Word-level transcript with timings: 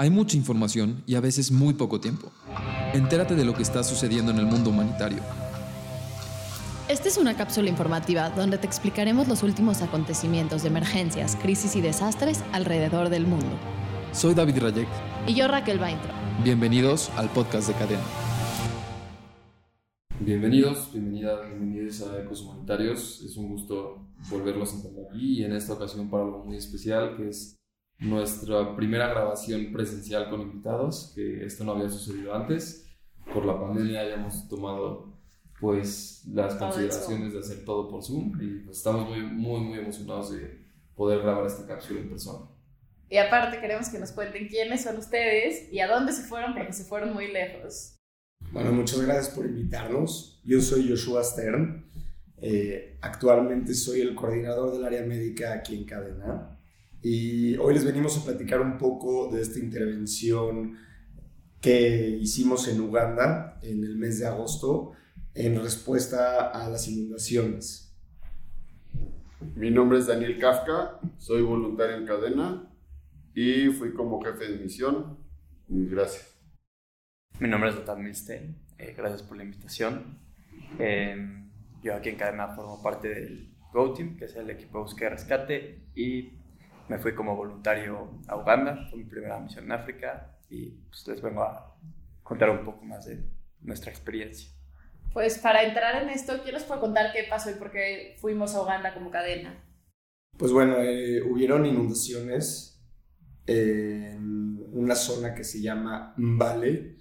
Hay 0.00 0.10
mucha 0.10 0.36
información 0.36 1.02
y 1.06 1.16
a 1.16 1.20
veces 1.20 1.50
muy 1.50 1.74
poco 1.74 2.00
tiempo. 2.00 2.30
Entérate 2.94 3.34
de 3.34 3.44
lo 3.44 3.52
que 3.54 3.64
está 3.64 3.82
sucediendo 3.82 4.30
en 4.30 4.38
el 4.38 4.46
mundo 4.46 4.70
humanitario. 4.70 5.18
Esta 6.88 7.08
es 7.08 7.18
una 7.18 7.36
cápsula 7.36 7.68
informativa 7.68 8.30
donde 8.30 8.58
te 8.58 8.66
explicaremos 8.68 9.26
los 9.26 9.42
últimos 9.42 9.82
acontecimientos 9.82 10.62
de 10.62 10.68
emergencias, 10.68 11.34
crisis 11.34 11.74
y 11.74 11.80
desastres 11.80 12.44
alrededor 12.52 13.08
del 13.08 13.26
mundo. 13.26 13.58
Soy 14.12 14.34
David 14.34 14.58
Rayek. 14.58 14.86
Y 15.26 15.34
yo 15.34 15.48
Raquel 15.48 15.80
Baintro. 15.80 16.12
Bienvenidos 16.44 17.10
al 17.16 17.28
podcast 17.30 17.66
de 17.66 17.74
Cadena. 17.74 18.04
Bienvenidos, 20.20 20.92
bienvenidas, 20.92 21.44
bienvenidos 21.44 22.02
a 22.02 22.22
Ecos 22.22 22.42
Humanitarios. 22.42 23.20
Es 23.26 23.36
un 23.36 23.48
gusto 23.48 24.06
volverlos 24.30 24.74
a 24.74 24.76
encontrar 24.76 25.06
aquí 25.10 25.40
y 25.40 25.44
en 25.44 25.54
esta 25.54 25.72
ocasión 25.72 26.08
para 26.08 26.22
algo 26.22 26.44
muy 26.44 26.56
especial 26.56 27.16
que 27.16 27.30
es 27.30 27.57
nuestra 27.98 28.76
primera 28.76 29.08
grabación 29.08 29.72
presencial 29.72 30.30
con 30.30 30.40
invitados, 30.40 31.12
que 31.14 31.44
esto 31.44 31.64
no 31.64 31.72
había 31.72 31.88
sucedido 31.88 32.34
antes. 32.34 32.86
Por 33.32 33.44
la 33.44 33.58
pandemia 33.60 34.00
hayamos 34.00 34.48
tomado 34.48 35.18
pues 35.60 36.22
las 36.32 36.54
consideraciones 36.54 37.32
de 37.32 37.40
hacer 37.40 37.64
todo 37.64 37.88
por 37.88 38.02
Zoom 38.04 38.40
y 38.40 38.60
pues, 38.60 38.78
estamos 38.78 39.08
muy, 39.08 39.22
muy, 39.22 39.60
muy 39.60 39.78
emocionados 39.80 40.32
de 40.32 40.64
poder 40.94 41.20
grabar 41.20 41.46
esta 41.46 41.66
cápsula 41.66 42.00
en 42.00 42.08
persona. 42.08 42.46
Y 43.10 43.16
aparte 43.16 43.60
queremos 43.60 43.88
que 43.88 43.98
nos 43.98 44.12
cuenten 44.12 44.48
quiénes 44.48 44.82
son 44.82 44.98
ustedes 44.98 45.72
y 45.72 45.80
a 45.80 45.88
dónde 45.88 46.12
se 46.12 46.22
fueron 46.22 46.54
porque 46.54 46.72
se 46.72 46.84
fueron 46.84 47.12
muy 47.12 47.32
lejos. 47.32 47.96
Bueno, 48.52 48.72
muchas 48.72 49.00
gracias 49.00 49.34
por 49.34 49.46
invitarnos. 49.46 50.40
Yo 50.44 50.60
soy 50.60 50.88
Joshua 50.88 51.24
Stern. 51.24 51.90
Eh, 52.40 52.98
actualmente 53.00 53.74
soy 53.74 54.00
el 54.02 54.14
coordinador 54.14 54.72
del 54.72 54.84
área 54.84 55.02
médica 55.02 55.54
aquí 55.54 55.76
en 55.76 55.84
Cadena. 55.84 56.57
Y 57.02 57.56
hoy 57.58 57.74
les 57.74 57.84
venimos 57.84 58.18
a 58.18 58.24
platicar 58.24 58.60
un 58.60 58.76
poco 58.76 59.30
de 59.30 59.40
esta 59.40 59.60
intervención 59.60 60.76
que 61.60 62.08
hicimos 62.20 62.66
en 62.68 62.80
Uganda 62.80 63.58
en 63.62 63.84
el 63.84 63.96
mes 63.96 64.18
de 64.18 64.26
agosto 64.26 64.92
en 65.34 65.60
respuesta 65.62 66.48
a 66.48 66.68
las 66.68 66.88
inundaciones. 66.88 67.96
Mi 69.54 69.70
nombre 69.70 69.98
es 69.98 70.08
Daniel 70.08 70.38
Kafka, 70.38 70.98
soy 71.18 71.42
voluntario 71.42 71.96
en 71.96 72.06
cadena 72.06 72.68
y 73.34 73.68
fui 73.68 73.92
como 73.94 74.20
jefe 74.20 74.50
de 74.50 74.58
misión. 74.58 75.18
Gracias. 75.68 76.36
Mi 77.38 77.48
nombre 77.48 77.70
es 77.70 77.76
Lothar 77.76 77.98
Milstein, 77.98 78.56
eh, 78.78 78.94
gracias 78.96 79.22
por 79.22 79.36
la 79.36 79.44
invitación. 79.44 80.18
Eh, 80.80 81.46
yo 81.82 81.94
aquí 81.94 82.08
en 82.08 82.16
cadena 82.16 82.48
formo 82.48 82.82
parte 82.82 83.08
del 83.08 83.54
Go 83.72 83.92
Team, 83.92 84.16
que 84.16 84.24
es 84.24 84.34
el 84.34 84.50
equipo 84.50 84.78
de 84.78 84.84
búsqueda 84.84 85.10
y 85.10 85.12
rescate, 85.12 85.82
y 85.94 86.37
me 86.88 86.98
fui 86.98 87.14
como 87.14 87.36
voluntario 87.36 88.20
a 88.26 88.36
Uganda, 88.36 88.86
fue 88.90 88.98
mi 88.98 89.04
primera 89.04 89.38
misión 89.38 89.64
en 89.64 89.72
África 89.72 90.38
y 90.48 90.70
pues 90.88 91.06
les 91.06 91.22
vengo 91.22 91.42
a 91.42 91.76
contar 92.22 92.50
un 92.50 92.64
poco 92.64 92.84
más 92.84 93.06
de 93.06 93.24
nuestra 93.60 93.90
experiencia. 93.90 94.50
Pues 95.12 95.38
para 95.38 95.62
entrar 95.62 96.02
en 96.02 96.10
esto, 96.10 96.40
¿quién 96.42 96.54
nos 96.54 96.64
puede 96.64 96.80
contar 96.80 97.12
qué 97.12 97.24
pasó 97.28 97.50
y 97.50 97.54
por 97.54 97.70
qué 97.70 98.16
fuimos 98.20 98.54
a 98.54 98.62
Uganda 98.62 98.94
como 98.94 99.10
cadena? 99.10 99.64
Pues 100.36 100.52
bueno, 100.52 100.76
eh, 100.78 101.22
hubieron 101.22 101.66
inundaciones 101.66 102.80
en 103.46 104.64
una 104.72 104.94
zona 104.94 105.34
que 105.34 105.44
se 105.44 105.60
llama 105.60 106.14
Mbale. 106.16 106.96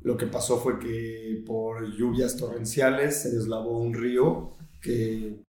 Lo 0.00 0.16
que 0.16 0.26
pasó 0.26 0.58
fue 0.58 0.78
que 0.78 1.42
por 1.46 1.94
lluvias 1.94 2.36
torrenciales 2.36 3.22
se 3.22 3.30
deslavó 3.30 3.78
un 3.78 3.92
río 3.92 4.52
que 4.80 5.42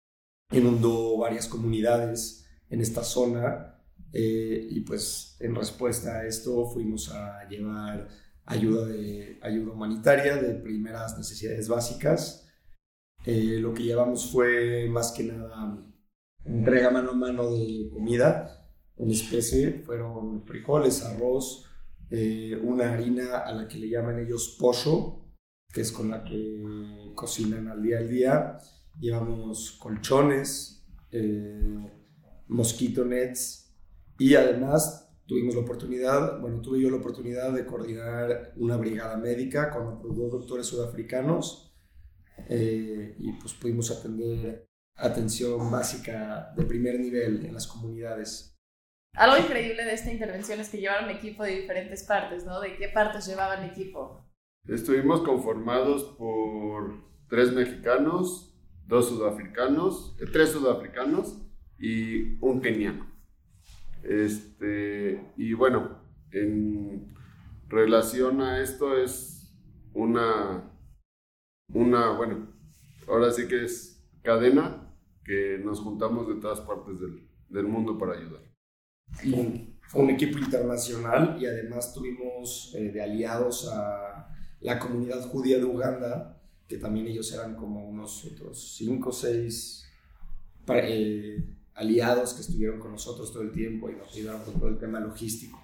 inundó 0.52 1.18
varias 1.18 1.48
comunidades 1.48 2.49
en 2.70 2.82
esta 2.82 3.04
zona 3.04 3.80
eh, 4.12 4.68
y 4.70 4.82
pues 4.82 5.38
en 5.40 5.56
respuesta 5.56 6.20
a 6.20 6.26
esto 6.26 6.70
fuimos 6.70 7.10
a 7.12 7.48
llevar 7.48 8.08
ayuda, 8.46 8.86
de, 8.88 9.40
ayuda 9.42 9.74
humanitaria 9.74 10.36
de 10.38 10.56
primeras 10.56 11.18
necesidades 11.18 11.68
básicas. 11.68 12.48
Eh, 13.26 13.58
lo 13.60 13.74
que 13.74 13.84
llevamos 13.84 14.32
fue 14.32 14.88
más 14.90 15.12
que 15.12 15.24
nada 15.24 15.86
entrega 16.46 16.90
mano 16.90 17.12
a 17.12 17.16
mano 17.16 17.52
de 17.52 17.90
comida 17.92 18.56
en 18.98 19.12
especie, 19.12 19.82
fueron 19.86 20.46
frijoles, 20.46 21.04
arroz, 21.06 21.66
eh, 22.10 22.60
una 22.62 22.94
harina 22.94 23.40
a 23.40 23.54
la 23.54 23.68
que 23.68 23.78
le 23.78 23.90
llaman 23.90 24.20
ellos 24.20 24.58
pollo, 24.60 25.26
que 25.72 25.82
es 25.82 25.92
con 25.92 26.10
la 26.10 26.24
que 26.24 27.12
cocinan 27.16 27.68
al 27.68 27.82
día 27.82 28.00
al 28.00 28.10
día. 28.10 28.58
Llevamos 29.00 29.78
colchones, 29.80 30.86
Mosquito 32.50 33.06
Nets 33.06 33.74
y 34.18 34.36
además 34.36 35.10
tuvimos 35.26 35.56
la 35.56 35.62
oportunidad, 35.62 36.42
bueno, 36.42 36.60
tuve 36.60 36.82
yo 36.82 36.90
la 36.90 36.98
oportunidad 36.98 37.54
de 37.54 37.66
coordinar 37.66 38.52
una 38.58 38.76
brigada 38.78 39.16
médica 39.18 39.70
con 39.70 39.88
otros 39.88 40.18
dos 40.18 40.32
doctores 40.32 40.66
sudafricanos 40.66 41.74
eh, 42.50 43.16
y 43.18 43.32
pues 43.34 43.54
pudimos 43.54 43.92
atender 43.92 44.68
atención 44.96 45.72
básica 45.72 46.52
de 46.58 46.66
primer 46.66 47.00
nivel 47.00 47.46
en 47.46 47.54
las 47.54 47.68
comunidades. 47.68 48.58
Algo 49.14 49.38
increíble 49.38 49.86
de 49.86 49.94
esta 49.94 50.12
intervención 50.12 50.60
es 50.60 50.70
que 50.70 50.80
llevaron 50.80 51.10
equipo 51.10 51.44
de 51.44 51.62
diferentes 51.62 52.04
partes, 52.04 52.46
¿no? 52.46 52.60
¿De 52.60 52.76
qué 52.76 52.90
partes 52.90 53.28
llevaban 53.28 53.64
equipo? 53.64 54.26
Estuvimos 54.68 55.22
conformados 55.22 56.04
por 56.18 57.04
tres 57.30 57.52
mexicanos, 57.54 58.60
dos 58.86 59.10
sudafricanos, 59.10 60.18
eh, 60.20 60.26
tres 60.32 60.50
sudafricanos 60.50 61.49
y 61.80 62.38
un 62.42 62.62
keniano. 62.62 63.08
Este, 64.04 65.32
y 65.38 65.54
bueno, 65.54 66.00
en 66.32 67.14
relación 67.68 68.42
a 68.42 68.62
esto 68.62 68.98
es 68.98 69.54
una, 69.94 70.72
una, 71.74 72.12
bueno, 72.12 72.48
ahora 73.08 73.32
sí 73.32 73.48
que 73.48 73.66
es 73.66 74.04
cadena 74.24 74.94
que 75.24 75.60
nos 75.64 75.80
juntamos 75.80 76.28
de 76.28 76.36
todas 76.36 76.62
partes 76.62 77.00
del, 77.00 77.30
del 77.50 77.68
mundo 77.68 77.98
para 77.98 78.14
ayudar. 78.14 78.42
fue 79.88 80.02
un 80.02 80.10
equipo 80.10 80.38
internacional 80.40 81.38
y 81.40 81.46
además 81.46 81.94
tuvimos 81.94 82.74
eh, 82.76 82.92
de 82.92 83.02
aliados 83.02 83.70
a 83.72 84.28
la 84.62 84.80
comunidad 84.80 85.22
judía 85.30 85.58
de 85.58 85.66
Uganda, 85.66 86.42
que 86.68 86.78
también 86.78 87.08
ellos 87.08 87.32
eran 87.34 87.56
como 87.56 87.88
unos 87.88 88.26
otros 88.26 88.76
cinco 88.78 89.10
o 89.10 89.14
seis 89.14 89.86
eh, 90.68 91.44
aliados 91.80 92.34
que 92.34 92.42
estuvieron 92.42 92.80
con 92.80 92.92
nosotros 92.92 93.32
todo 93.32 93.44
el 93.44 93.52
tiempo 93.52 93.90
y 93.90 93.94
nos 93.94 94.14
ayudaron 94.14 94.44
con 94.44 94.60
todo 94.60 94.68
el 94.68 94.78
tema 94.78 95.00
logístico. 95.00 95.60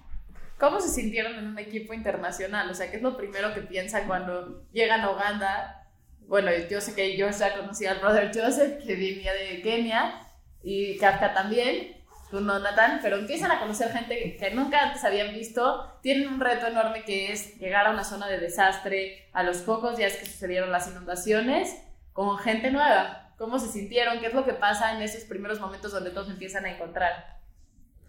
¿Cómo 0.58 0.80
se 0.80 0.88
sintieron 0.88 1.34
en 1.34 1.48
un 1.48 1.58
equipo 1.58 1.92
internacional? 1.92 2.70
O 2.70 2.74
sea, 2.74 2.90
¿qué 2.90 2.96
es 2.96 3.02
lo 3.02 3.16
primero 3.16 3.52
que 3.52 3.60
piensan 3.60 4.06
cuando 4.06 4.64
llegan 4.72 5.02
a 5.02 5.10
Uganda? 5.10 5.86
Bueno, 6.26 6.50
yo 6.70 6.80
sé 6.80 6.94
que 6.94 7.16
yo 7.16 7.28
ya 7.30 7.58
conocí 7.58 7.84
al 7.84 8.00
brother 8.00 8.30
Joseph, 8.34 8.82
que 8.84 8.94
venía 8.94 9.32
de 9.34 9.60
Kenia, 9.60 10.26
y 10.62 10.96
Kafka 10.96 11.34
también, 11.34 11.98
tú 12.30 12.40
no, 12.40 12.58
Nathan, 12.58 13.00
pero 13.02 13.16
empiezan 13.18 13.52
a 13.52 13.60
conocer 13.60 13.92
gente 13.92 14.36
que 14.36 14.50
nunca 14.52 14.82
antes 14.82 15.04
habían 15.04 15.34
visto. 15.34 15.98
Tienen 16.02 16.28
un 16.28 16.40
reto 16.40 16.66
enorme 16.66 17.04
que 17.04 17.30
es 17.30 17.58
llegar 17.58 17.86
a 17.86 17.90
una 17.90 18.02
zona 18.02 18.26
de 18.26 18.38
desastre 18.38 19.28
a 19.32 19.42
los 19.42 19.58
pocos 19.58 19.96
días 19.98 20.16
que 20.16 20.26
sucedieron 20.26 20.72
las 20.72 20.88
inundaciones 20.88 21.76
con 22.12 22.38
gente 22.38 22.70
nueva. 22.70 23.25
¿Cómo 23.36 23.58
se 23.58 23.68
sintieron? 23.68 24.18
¿Qué 24.20 24.26
es 24.26 24.34
lo 24.34 24.44
que 24.44 24.54
pasa 24.54 24.96
en 24.96 25.02
esos 25.02 25.24
primeros 25.24 25.60
momentos 25.60 25.92
donde 25.92 26.10
todos 26.10 26.30
empiezan 26.30 26.64
a 26.64 26.74
encontrar? 26.74 27.36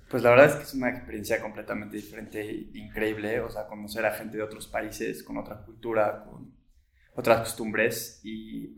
Pues 0.10 0.24
la 0.24 0.30
verdad 0.30 0.46
es 0.46 0.56
que 0.56 0.64
es 0.64 0.74
una 0.74 0.90
experiencia 0.90 1.42
completamente 1.42 1.98
diferente 1.98 2.40
e 2.40 2.70
increíble, 2.76 3.42
o 3.42 3.50
sea, 3.50 3.68
conocer 3.68 4.06
a 4.06 4.14
gente 4.14 4.38
de 4.38 4.44
otros 4.44 4.68
países, 4.68 5.22
con 5.22 5.38
otra 5.38 5.58
cultura, 5.58 6.24
con 6.24 6.56
otras 7.14 7.40
costumbres 7.40 8.22
y, 8.24 8.74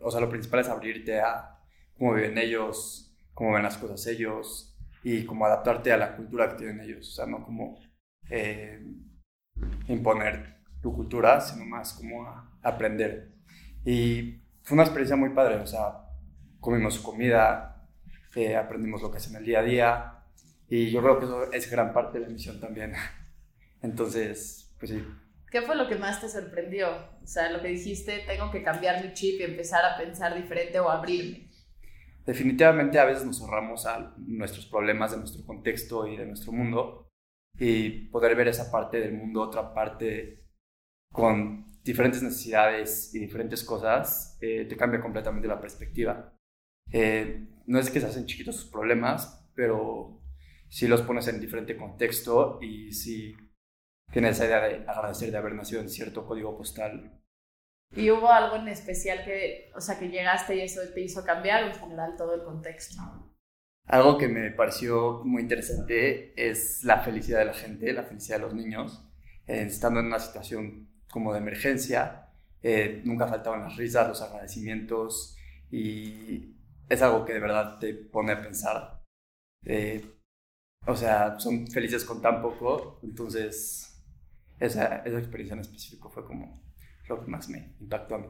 o 0.00 0.10
sea, 0.10 0.20
lo 0.20 0.28
principal 0.28 0.60
es 0.60 0.68
abrirte 0.68 1.20
a 1.20 1.58
cómo 1.96 2.14
viven 2.14 2.38
ellos, 2.38 3.12
cómo 3.34 3.54
ven 3.54 3.64
las 3.64 3.76
cosas 3.76 4.06
ellos 4.06 4.78
y 5.02 5.24
cómo 5.24 5.46
adaptarte 5.46 5.90
a 5.92 5.96
la 5.96 6.14
cultura 6.14 6.48
que 6.50 6.56
tienen 6.58 6.80
ellos, 6.80 7.08
o 7.08 7.12
sea, 7.12 7.26
no 7.26 7.44
como 7.44 7.80
eh, 8.30 8.80
imponer 9.88 10.58
tu 10.80 10.94
cultura, 10.94 11.40
sino 11.40 11.64
más 11.64 11.94
como 11.94 12.24
aprender. 12.62 13.32
Y 13.84 14.42
fue 14.68 14.74
una 14.74 14.82
experiencia 14.82 15.16
muy 15.16 15.30
padre, 15.30 15.56
o 15.56 15.66
sea, 15.66 16.04
comimos 16.60 16.98
comida, 16.98 17.88
eh, 18.36 18.54
aprendimos 18.54 19.00
lo 19.00 19.10
que 19.10 19.16
hacen 19.16 19.34
el 19.36 19.44
día 19.46 19.60
a 19.60 19.62
día 19.62 20.24
y 20.68 20.90
yo 20.90 21.00
creo 21.00 21.18
que 21.18 21.24
eso 21.24 21.50
es 21.50 21.70
gran 21.70 21.94
parte 21.94 22.18
de 22.18 22.26
la 22.26 22.30
misión 22.30 22.60
también. 22.60 22.92
Entonces, 23.82 24.76
pues 24.78 24.90
sí. 24.90 25.02
¿Qué 25.50 25.62
fue 25.62 25.74
lo 25.74 25.88
que 25.88 25.94
más 25.94 26.20
te 26.20 26.28
sorprendió? 26.28 26.90
O 27.22 27.26
sea, 27.26 27.50
lo 27.50 27.62
que 27.62 27.68
dijiste, 27.68 28.24
tengo 28.26 28.50
que 28.50 28.62
cambiar 28.62 29.02
mi 29.02 29.14
chip 29.14 29.40
y 29.40 29.44
empezar 29.44 29.82
a 29.86 29.96
pensar 29.96 30.34
diferente 30.34 30.78
o 30.78 30.90
abrirme. 30.90 31.48
Definitivamente 32.26 32.98
a 32.98 33.06
veces 33.06 33.24
nos 33.24 33.40
ahorramos 33.40 33.86
a 33.86 34.12
nuestros 34.18 34.66
problemas 34.66 35.12
de 35.12 35.16
nuestro 35.16 35.46
contexto 35.46 36.06
y 36.06 36.18
de 36.18 36.26
nuestro 36.26 36.52
mundo 36.52 37.08
y 37.58 38.08
poder 38.10 38.36
ver 38.36 38.48
esa 38.48 38.70
parte 38.70 39.00
del 39.00 39.14
mundo, 39.14 39.40
otra 39.40 39.72
parte 39.72 40.44
con 41.10 41.67
diferentes 41.88 42.22
necesidades 42.22 43.14
y 43.14 43.18
diferentes 43.18 43.64
cosas, 43.64 44.36
eh, 44.42 44.66
te 44.68 44.76
cambia 44.76 45.00
completamente 45.00 45.48
la 45.48 45.58
perspectiva. 45.58 46.34
Eh, 46.92 47.46
no 47.66 47.78
es 47.78 47.88
que 47.90 48.00
se 48.00 48.06
hacen 48.06 48.26
chiquitos 48.26 48.56
sus 48.56 48.70
problemas, 48.70 49.48
pero 49.54 50.20
si 50.68 50.86
los 50.86 51.00
pones 51.00 51.28
en 51.28 51.40
diferente 51.40 51.78
contexto 51.78 52.58
y 52.60 52.92
si 52.92 53.34
tiene 54.12 54.28
esa 54.28 54.44
idea 54.44 54.60
de 54.60 54.74
agradecer 54.86 55.30
de 55.30 55.38
haber 55.38 55.54
nacido 55.54 55.80
en 55.80 55.88
cierto 55.88 56.26
código 56.26 56.56
postal. 56.56 57.18
¿Y 57.96 58.10
hubo 58.10 58.30
algo 58.30 58.56
en 58.56 58.68
especial 58.68 59.24
que, 59.24 59.70
o 59.74 59.80
sea, 59.80 59.98
que 59.98 60.10
llegaste 60.10 60.56
y 60.56 60.60
eso 60.60 60.80
te 60.92 61.00
hizo 61.00 61.24
cambiar 61.24 61.64
en 61.64 61.74
general 61.74 62.16
todo 62.18 62.34
el 62.34 62.44
contexto? 62.44 63.00
Algo 63.86 64.18
que 64.18 64.28
me 64.28 64.50
pareció 64.50 65.22
muy 65.24 65.40
interesante 65.40 66.34
es 66.36 66.84
la 66.84 67.00
felicidad 67.00 67.38
de 67.38 67.46
la 67.46 67.54
gente, 67.54 67.90
la 67.94 68.02
felicidad 68.02 68.36
de 68.36 68.42
los 68.42 68.54
niños. 68.54 69.06
Eh, 69.46 69.62
estando 69.62 70.00
en 70.00 70.06
una 70.06 70.18
situación 70.18 70.88
como 71.18 71.32
de 71.32 71.40
emergencia, 71.40 72.30
eh, 72.62 73.02
nunca 73.04 73.26
faltaban 73.26 73.64
las 73.64 73.76
risas, 73.76 74.06
los 74.06 74.22
agradecimientos 74.22 75.36
y 75.68 76.54
es 76.88 77.02
algo 77.02 77.24
que 77.24 77.32
de 77.32 77.40
verdad 77.40 77.78
te 77.80 77.92
pone 77.92 78.30
a 78.32 78.40
pensar. 78.40 79.02
Eh, 79.64 80.00
o 80.86 80.94
sea, 80.94 81.36
son 81.40 81.66
felices 81.66 82.04
con 82.04 82.22
tan 82.22 82.40
poco, 82.40 83.00
entonces 83.02 84.00
esa, 84.60 84.98
esa 84.98 85.18
experiencia 85.18 85.54
en 85.54 85.60
específico 85.60 86.08
fue 86.08 86.24
como 86.24 86.62
lo 87.08 87.20
que 87.20 87.28
más 87.28 87.48
me 87.48 87.74
impactó 87.80 88.14
a 88.14 88.18
mí. 88.18 88.28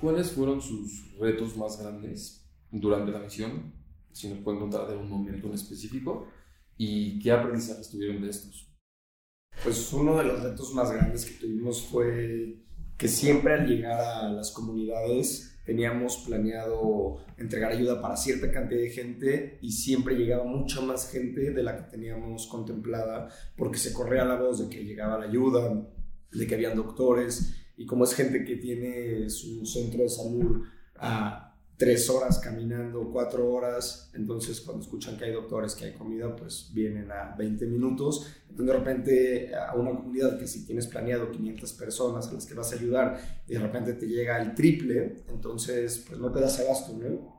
¿Cuáles 0.00 0.32
fueron 0.32 0.60
sus 0.60 1.16
retos 1.20 1.56
más 1.56 1.80
grandes 1.80 2.44
durante 2.72 3.12
la 3.12 3.20
misión? 3.20 3.72
Si 4.10 4.28
nos 4.28 4.38
pueden 4.40 4.58
contar 4.58 4.88
de 4.88 4.96
un 4.96 5.08
momento 5.08 5.46
en 5.46 5.54
específico. 5.54 6.28
¿Y 6.76 7.20
qué 7.20 7.30
aprendizajes 7.30 7.88
tuvieron 7.88 8.20
de 8.20 8.30
estos? 8.30 8.73
Pues 9.64 9.90
uno 9.94 10.18
de 10.18 10.24
los 10.24 10.42
retos 10.42 10.74
más 10.74 10.92
grandes 10.92 11.24
que 11.24 11.40
tuvimos 11.40 11.86
fue 11.86 12.58
que 12.98 13.08
siempre 13.08 13.54
al 13.54 13.66
llegar 13.66 13.98
a 13.98 14.28
las 14.28 14.50
comunidades 14.50 15.58
teníamos 15.64 16.18
planeado 16.18 17.16
entregar 17.38 17.72
ayuda 17.72 18.02
para 18.02 18.14
cierta 18.14 18.52
cantidad 18.52 18.82
de 18.82 18.90
gente 18.90 19.58
y 19.62 19.72
siempre 19.72 20.16
llegaba 20.16 20.44
mucha 20.44 20.82
más 20.82 21.10
gente 21.10 21.52
de 21.52 21.62
la 21.62 21.76
que 21.76 21.90
teníamos 21.90 22.46
contemplada 22.46 23.30
porque 23.56 23.78
se 23.78 23.94
corría 23.94 24.26
la 24.26 24.36
voz 24.38 24.58
de 24.58 24.68
que 24.68 24.84
llegaba 24.84 25.18
la 25.18 25.24
ayuda, 25.24 25.88
de 26.30 26.46
que 26.46 26.54
habían 26.54 26.76
doctores 26.76 27.54
y 27.78 27.86
como 27.86 28.04
es 28.04 28.12
gente 28.12 28.44
que 28.44 28.56
tiene 28.56 29.30
su 29.30 29.64
centro 29.64 30.02
de 30.02 30.10
salud 30.10 30.62
a 30.96 31.43
tres 31.76 32.08
horas 32.08 32.38
caminando, 32.38 33.10
cuatro 33.12 33.50
horas, 33.50 34.10
entonces 34.14 34.60
cuando 34.60 34.82
escuchan 34.82 35.16
que 35.16 35.24
hay 35.24 35.32
doctores, 35.32 35.74
que 35.74 35.86
hay 35.86 35.92
comida, 35.92 36.34
pues 36.36 36.70
vienen 36.72 37.10
a 37.10 37.34
20 37.36 37.66
minutos. 37.66 38.26
Entonces 38.48 38.66
de 38.66 38.78
repente 38.78 39.54
a 39.54 39.74
una 39.74 39.90
comunidad 39.90 40.38
que 40.38 40.46
si 40.46 40.64
tienes 40.64 40.86
planeado 40.86 41.30
500 41.30 41.72
personas 41.72 42.28
a 42.28 42.32
las 42.32 42.46
que 42.46 42.54
vas 42.54 42.72
a 42.72 42.76
ayudar 42.76 43.42
y 43.48 43.54
de 43.54 43.58
repente 43.58 43.94
te 43.94 44.06
llega 44.06 44.40
el 44.40 44.54
triple, 44.54 45.24
entonces 45.28 46.04
pues 46.06 46.20
no 46.20 46.30
te 46.30 46.40
das 46.40 46.60
abasto, 46.60 46.96
¿no? 46.96 47.34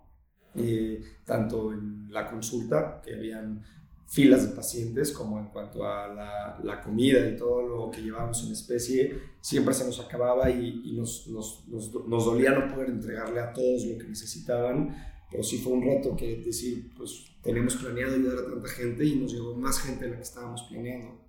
Eh, 0.56 1.02
tanto 1.26 1.74
en 1.74 2.12
la 2.12 2.30
consulta, 2.30 3.02
que 3.04 3.14
habían 3.14 3.62
filas 4.08 4.48
de 4.48 4.56
pacientes, 4.56 5.12
como 5.12 5.40
en 5.40 5.48
cuanto 5.48 5.84
a 5.84 6.08
la, 6.08 6.60
la, 6.64 6.82
comida 6.82 7.28
y 7.28 7.36
todo 7.36 7.62
lo 7.62 7.92
que 7.92 8.02
llevábamos 8.02 8.46
en 8.46 8.52
especie, 8.52 9.20
siempre 9.42 9.74
se 9.74 9.86
nos 9.86 10.00
acababa 10.00 10.50
y, 10.50 10.82
y 10.86 10.94
nos, 10.94 11.28
nos, 11.28 11.68
nos, 11.68 11.94
nos, 12.08 12.26
dolía 12.26 12.52
no 12.52 12.74
poder 12.74 12.90
entregarle 12.90 13.40
a 13.40 13.52
todos 13.52 13.86
lo 13.86 13.98
que 13.98 14.08
necesitaban, 14.08 14.96
pero 15.32 15.44
sí 15.44 15.58
fue 15.58 15.74
un 15.74 15.84
reto 15.84 16.16
que 16.16 16.38
decir, 16.38 16.94
pues 16.96 17.36
tenemos 17.42 17.76
planeado 17.76 18.16
ayudar 18.16 18.40
a 18.40 18.52
tanta 18.52 18.70
gente 18.70 19.04
y 19.04 19.16
nos 19.16 19.34
llegó 19.34 19.56
más 19.56 19.80
gente 19.80 20.06
de 20.06 20.12
la 20.12 20.18
que 20.18 20.24
estábamos 20.24 20.64
planeando. 20.70 21.26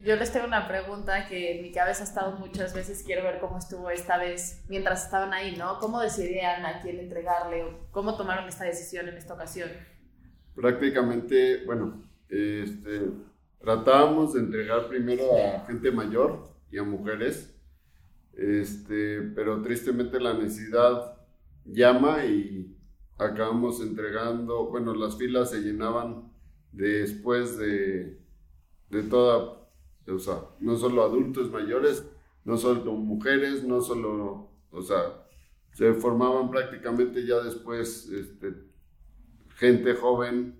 Yo 0.00 0.16
les 0.16 0.32
tengo 0.32 0.46
una 0.46 0.66
pregunta 0.66 1.28
que 1.28 1.58
en 1.58 1.62
mi 1.62 1.72
cabeza 1.72 2.02
ha 2.02 2.06
estado 2.06 2.38
muchas 2.38 2.72
veces, 2.72 3.02
quiero 3.04 3.22
ver 3.22 3.38
cómo 3.38 3.58
estuvo 3.58 3.90
esta 3.90 4.16
vez 4.16 4.64
mientras 4.68 5.04
estaban 5.04 5.34
ahí, 5.34 5.56
¿no? 5.56 5.78
¿Cómo 5.78 6.00
decidían 6.00 6.64
a 6.64 6.80
quién 6.80 6.98
entregarle 6.98 7.64
o 7.64 7.90
cómo 7.90 8.16
tomaron 8.16 8.48
esta 8.48 8.64
decisión 8.64 9.08
en 9.08 9.18
esta 9.18 9.34
ocasión? 9.34 9.70
Prácticamente, 10.54 11.64
bueno, 11.64 12.02
este, 12.28 13.10
tratábamos 13.60 14.34
de 14.34 14.40
entregar 14.40 14.88
primero 14.88 15.24
a 15.36 15.66
gente 15.66 15.90
mayor 15.90 16.48
y 16.70 16.78
a 16.78 16.82
mujeres, 16.82 17.54
este, 18.34 19.22
pero 19.34 19.60
tristemente 19.62 20.20
la 20.20 20.34
necesidad 20.34 21.16
llama 21.64 22.24
y 22.24 22.76
acabamos 23.18 23.80
entregando, 23.80 24.66
bueno, 24.66 24.94
las 24.94 25.16
filas 25.18 25.50
se 25.50 25.60
llenaban 25.60 26.32
después 26.72 27.58
de, 27.58 28.18
de 28.88 29.02
toda, 29.02 29.68
o 30.06 30.18
sea, 30.18 30.42
no 30.60 30.76
solo 30.76 31.02
adultos 31.02 31.50
mayores, 31.50 32.04
no 32.44 32.56
solo 32.56 32.92
mujeres, 32.92 33.64
no 33.64 33.80
solo, 33.80 34.50
o 34.70 34.82
sea, 34.82 35.26
se 35.72 35.92
formaban 35.94 36.50
prácticamente 36.50 37.26
ya 37.26 37.40
después 37.40 38.08
este, 38.08 38.54
gente 39.60 39.92
joven 39.92 40.58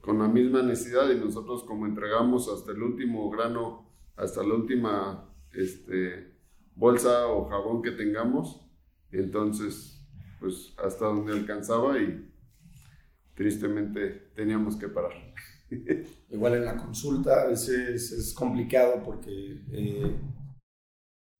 con 0.00 0.18
la 0.18 0.28
misma 0.28 0.62
necesidad 0.62 1.10
y 1.10 1.20
nosotros 1.20 1.62
como 1.64 1.84
entregamos 1.84 2.48
hasta 2.48 2.72
el 2.72 2.82
último 2.82 3.28
grano, 3.28 3.86
hasta 4.16 4.42
la 4.42 4.54
última 4.54 5.30
este, 5.52 6.32
bolsa 6.74 7.26
o 7.28 7.44
jabón 7.50 7.82
que 7.82 7.90
tengamos, 7.90 8.66
entonces 9.12 10.02
pues 10.40 10.74
hasta 10.82 11.04
donde 11.04 11.34
alcanzaba 11.34 11.98
y 11.98 12.32
tristemente 13.34 14.30
teníamos 14.34 14.76
que 14.76 14.88
parar. 14.88 15.12
Igual 16.30 16.54
en 16.54 16.64
la 16.64 16.78
consulta 16.78 17.42
a 17.42 17.46
veces 17.48 18.10
es 18.10 18.32
complicado 18.32 19.02
porque 19.04 19.60
eh, 19.70 20.16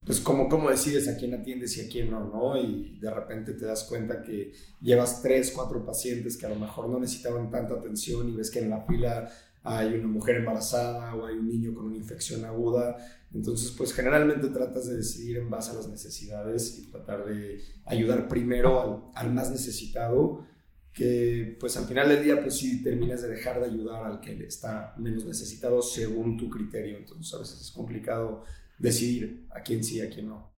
pues 0.05 0.21
como 0.21 0.49
cómo 0.49 0.71
decides 0.71 1.09
a 1.09 1.17
quién 1.17 1.35
atiendes 1.35 1.77
y 1.79 1.81
a 1.81 1.89
quién 1.89 2.11
no, 2.11 2.29
¿no? 2.29 2.57
Y 2.61 2.99
de 3.01 3.11
repente 3.11 3.55
te 3.55 3.65
das 3.65 3.85
cuenta 3.85 4.23
que 4.23 4.53
llevas 4.81 5.23
tres, 5.23 5.53
cuatro 5.55 5.85
pacientes 5.85 6.37
que 6.37 6.47
a 6.47 6.51
lo 6.51 6.57
mejor 6.57 6.89
no 6.89 7.01
necesitaban 7.01 7.51
tanta 7.51 7.75
atención 7.75 8.29
y 8.29 8.37
ves 8.37 8.51
que 8.51 8.59
en 8.59 8.71
la 8.71 8.83
fila 8.83 9.31
hay 9.63 9.95
una 9.95 10.09
mujer 10.09 10.37
embarazada 10.37 11.15
o 11.15 11.25
hay 11.25 11.37
un 11.37 11.49
niño 11.49 11.75
con 11.75 11.87
una 11.87 11.97
infección 11.97 12.45
aguda. 12.45 12.99
Entonces, 13.33 13.71
pues 13.71 13.95
generalmente 13.95 14.49
tratas 14.49 14.87
de 14.87 14.97
decidir 14.99 15.39
en 15.39 15.49
base 15.49 15.71
a 15.71 15.75
las 15.75 15.89
necesidades 15.89 16.79
y 16.79 16.91
tratar 16.91 17.25
de 17.25 17.61
ayudar 17.87 18.29
primero 18.29 19.11
al, 19.15 19.33
más 19.33 19.51
necesitado, 19.51 20.47
que 20.93 21.57
pues 21.59 21.79
al 21.79 21.87
final 21.87 22.11
del 22.11 22.23
día 22.23 22.41
pues 22.43 22.57
sí 22.59 22.83
terminas 22.83 23.23
de 23.23 23.29
dejar 23.29 23.59
de 23.59 23.67
ayudar 23.67 24.05
al 24.05 24.21
que 24.21 24.45
está 24.45 24.95
menos 24.99 25.25
necesitado 25.25 25.81
según 25.81 26.37
tu 26.37 26.51
criterio. 26.51 26.99
Entonces 26.99 27.33
a 27.33 27.39
veces 27.39 27.61
es 27.63 27.71
complicado 27.71 28.45
decidir 28.79 29.47
a 29.51 29.61
quién 29.61 29.83
sí, 29.83 30.01
a 30.01 30.11
quién 30.11 30.29
no. 30.29 30.55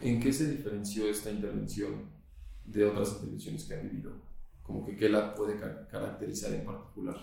¿En 0.00 0.20
qué 0.20 0.32
se 0.32 0.50
diferenció 0.50 1.08
esta 1.08 1.30
intervención 1.30 2.10
de 2.64 2.84
otras 2.84 3.12
intervenciones 3.14 3.64
que 3.64 3.74
han 3.74 3.88
vivido? 3.88 4.12
Como 4.62 4.84
que 4.84 4.96
qué 4.96 5.08
la 5.08 5.34
puede 5.34 5.58
caracterizar 5.58 6.52
en 6.52 6.64
particular. 6.64 7.16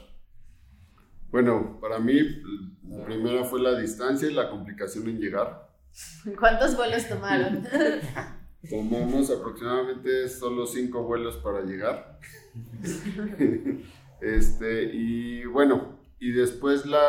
Bueno, 1.32 1.78
para 1.80 2.00
mí 2.00 2.20
la 2.88 3.06
primera 3.06 3.44
fue 3.44 3.62
la 3.62 3.80
distancia 3.80 4.30
y 4.30 4.34
la 4.34 4.50
complicación 4.50 5.08
en 5.10 5.20
llegar. 5.20 5.70
¿Cuántos 6.40 6.76
vuelos 6.76 7.08
tomaron? 7.08 7.64
Tomamos 8.70 9.30
aproximadamente 9.30 10.28
solo 10.28 10.66
cinco 10.66 11.04
vuelos 11.04 11.38
para 11.38 11.62
llegar. 11.62 12.20
este, 14.22 14.84
y 14.94 15.46
bueno, 15.46 16.00
y 16.20 16.32
después 16.32 16.86
la, 16.86 17.00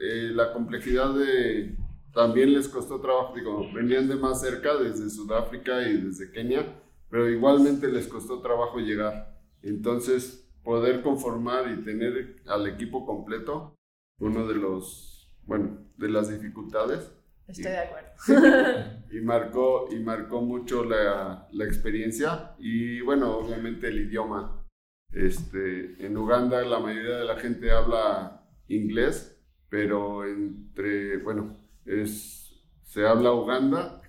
eh, 0.00 0.30
la 0.32 0.52
complejidad 0.52 1.14
de, 1.14 1.76
también 2.16 2.54
les 2.54 2.66
costó 2.66 2.98
trabajo, 2.98 3.34
digo, 3.34 3.70
venían 3.74 4.08
de 4.08 4.16
más 4.16 4.40
cerca, 4.40 4.74
desde 4.74 5.10
Sudáfrica 5.10 5.86
y 5.86 5.98
desde 5.98 6.32
Kenia, 6.32 6.80
pero 7.10 7.28
igualmente 7.28 7.88
les 7.88 8.08
costó 8.08 8.40
trabajo 8.40 8.78
llegar. 8.78 9.38
Entonces, 9.60 10.50
poder 10.64 11.02
conformar 11.02 11.70
y 11.70 11.84
tener 11.84 12.36
al 12.46 12.66
equipo 12.68 13.04
completo, 13.04 13.74
uno 14.18 14.48
de 14.48 14.54
los, 14.54 15.30
bueno, 15.42 15.76
de 15.98 16.08
las 16.08 16.30
dificultades. 16.30 17.12
Estoy 17.48 17.72
de 17.72 17.80
acuerdo. 17.80 18.08
y 19.12 19.20
marcó, 19.20 19.88
y 19.90 19.96
marcó 19.96 20.40
mucho 20.40 20.84
la, 20.84 21.46
la, 21.52 21.64
experiencia 21.66 22.54
y, 22.58 23.02
bueno, 23.02 23.36
obviamente 23.36 23.88
el 23.88 24.08
idioma. 24.08 24.64
Este, 25.12 26.02
en 26.04 26.16
Uganda 26.16 26.64
la 26.64 26.78
mayoría 26.78 27.18
de 27.18 27.24
la 27.26 27.36
gente 27.36 27.70
habla 27.72 28.42
inglés, 28.68 29.38
pero 29.68 30.24
entre, 30.24 31.18
bueno, 31.18 31.65
es, 31.86 32.52
se 32.84 33.06
habla 33.06 33.32
Uganda, 33.32 34.02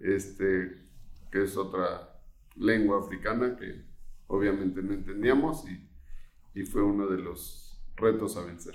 este, 0.00 0.86
que 1.30 1.44
es 1.44 1.56
otra 1.56 2.20
lengua 2.56 3.00
africana 3.00 3.56
que 3.56 3.84
obviamente 4.26 4.82
no 4.82 4.94
entendíamos 4.94 5.64
y, 5.68 5.88
y 6.60 6.64
fue 6.64 6.82
uno 6.82 7.06
de 7.06 7.18
los 7.18 7.80
retos 7.96 8.36
a 8.36 8.44
vencer. 8.44 8.74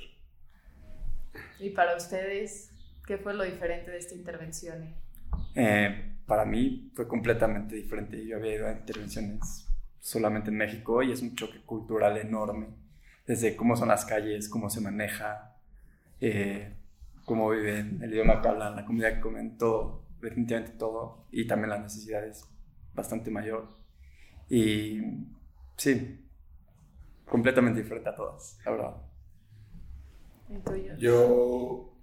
¿Y 1.60 1.70
para 1.72 1.96
ustedes 1.96 2.72
qué 3.06 3.18
fue 3.18 3.34
lo 3.34 3.44
diferente 3.44 3.92
de 3.92 3.98
esta 3.98 4.16
intervención? 4.16 4.96
Eh, 5.56 6.18
para 6.26 6.46
mí 6.46 6.92
fue 6.96 7.08
completamente 7.08 7.76
diferente. 7.76 8.26
Yo 8.26 8.38
había 8.38 8.56
ido 8.56 8.68
a 8.68 8.72
intervenciones 8.72 9.68
solamente 10.00 10.50
en 10.50 10.58
México 10.58 11.02
y 11.04 11.12
es 11.12 11.22
un 11.22 11.36
choque 11.36 11.62
cultural 11.62 12.18
enorme. 12.18 12.68
Desde 13.26 13.56
cómo 13.56 13.76
son 13.76 13.88
las 13.88 14.06
calles, 14.06 14.50
cómo 14.50 14.70
se 14.70 14.82
maneja, 14.82 15.56
eh, 16.20 16.76
cómo 17.26 17.50
viven, 17.50 18.00
el 18.02 18.14
idioma 18.14 18.42
que 18.42 18.48
hablan, 18.48 18.76
la 18.76 18.86
comunidad 18.86 19.16
que 19.16 19.22
comen, 19.22 19.58
todo, 19.58 20.04
definitivamente 20.22 20.78
todo, 20.78 21.26
y 21.32 21.48
también 21.48 21.70
la 21.70 21.80
necesidad 21.80 22.26
es 22.26 22.46
bastante 22.94 23.32
mayor. 23.32 23.70
Y 24.50 25.02
sí, 25.78 26.20
completamente 27.26 27.82
diferente 27.82 28.10
a 28.10 28.16
todas, 28.16 28.58
la 28.66 28.72
verdad. 28.72 28.96
Yo, 31.00 31.94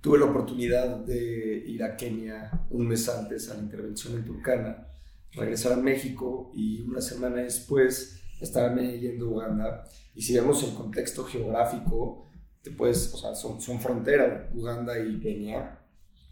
tuve 0.00 0.18
la 0.18 0.26
oportunidad 0.26 1.04
de 1.04 1.64
ir 1.66 1.82
a 1.82 1.96
Kenia 1.96 2.66
un 2.70 2.86
mes 2.86 3.08
antes 3.08 3.50
a 3.50 3.54
la 3.54 3.62
intervención 3.62 4.14
en 4.14 4.24
Turkana, 4.24 4.86
regresar 5.32 5.72
a 5.72 5.76
México 5.76 6.52
y 6.54 6.82
una 6.82 7.00
semana 7.00 7.36
después 7.42 8.22
estarme 8.40 8.98
yendo 8.98 9.26
a 9.26 9.28
Uganda. 9.28 9.84
Y 10.14 10.22
si 10.22 10.34
vemos 10.34 10.62
el 10.62 10.74
contexto 10.74 11.24
geográfico, 11.24 12.27
te 12.62 12.70
puedes, 12.70 13.12
o 13.14 13.16
sea, 13.18 13.34
son, 13.34 13.60
son 13.60 13.80
frontera 13.80 14.50
Uganda 14.54 14.98
y 14.98 15.20
Kenia. 15.20 15.78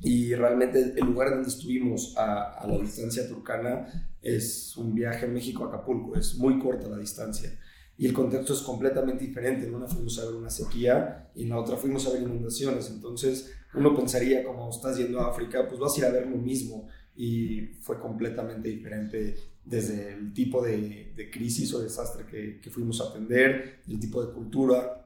Y 0.01 0.35
realmente 0.35 0.95
el 0.97 1.07
lugar 1.07 1.31
donde 1.31 1.49
estuvimos 1.49 2.15
a, 2.19 2.53
a 2.53 2.67
la 2.67 2.79
distancia 2.79 3.27
turcana 3.27 4.13
es 4.21 4.77
un 4.77 4.95
viaje 4.95 5.25
en 5.25 5.33
México 5.33 5.65
a 5.65 5.69
Acapulco, 5.69 6.17
es 6.17 6.37
muy 6.37 6.59
corta 6.59 6.89
la 6.89 6.99
distancia 6.99 7.59
y 7.99 8.07
el 8.07 8.13
contexto 8.13 8.53
es 8.53 8.61
completamente 8.61 9.25
diferente. 9.25 9.67
En 9.67 9.75
una 9.75 9.87
fuimos 9.87 10.19
a 10.19 10.27
ver 10.27 10.35
una 10.35 10.51
sequía 10.51 11.31
y 11.35 11.45
en 11.45 11.49
la 11.51 11.59
otra 11.59 11.77
fuimos 11.77 12.07
a 12.07 12.13
ver 12.13 12.23
inundaciones. 12.23 12.91
Entonces 12.91 13.53
uno 13.75 13.95
pensaría, 13.95 14.45
como 14.45 14.69
estás 14.69 14.99
yendo 14.99 15.21
a 15.21 15.31
África, 15.31 15.67
pues 15.67 15.81
vas 15.81 15.97
a 15.97 15.99
ir 15.99 16.05
a 16.05 16.11
ver 16.11 16.27
lo 16.27 16.37
mismo. 16.37 16.89
Y 17.15 17.69
fue 17.81 17.99
completamente 17.99 18.69
diferente 18.69 19.37
desde 19.65 20.13
el 20.13 20.35
tipo 20.35 20.63
de, 20.63 21.13
de 21.17 21.31
crisis 21.31 21.73
o 21.73 21.81
desastre 21.81 22.27
que, 22.27 22.61
que, 22.61 22.71
fuimos 22.71 23.01
a 23.01 23.05
atender, 23.05 23.81
el 23.89 23.99
tipo 23.99 24.25
de 24.25 24.33
cultura, 24.33 25.06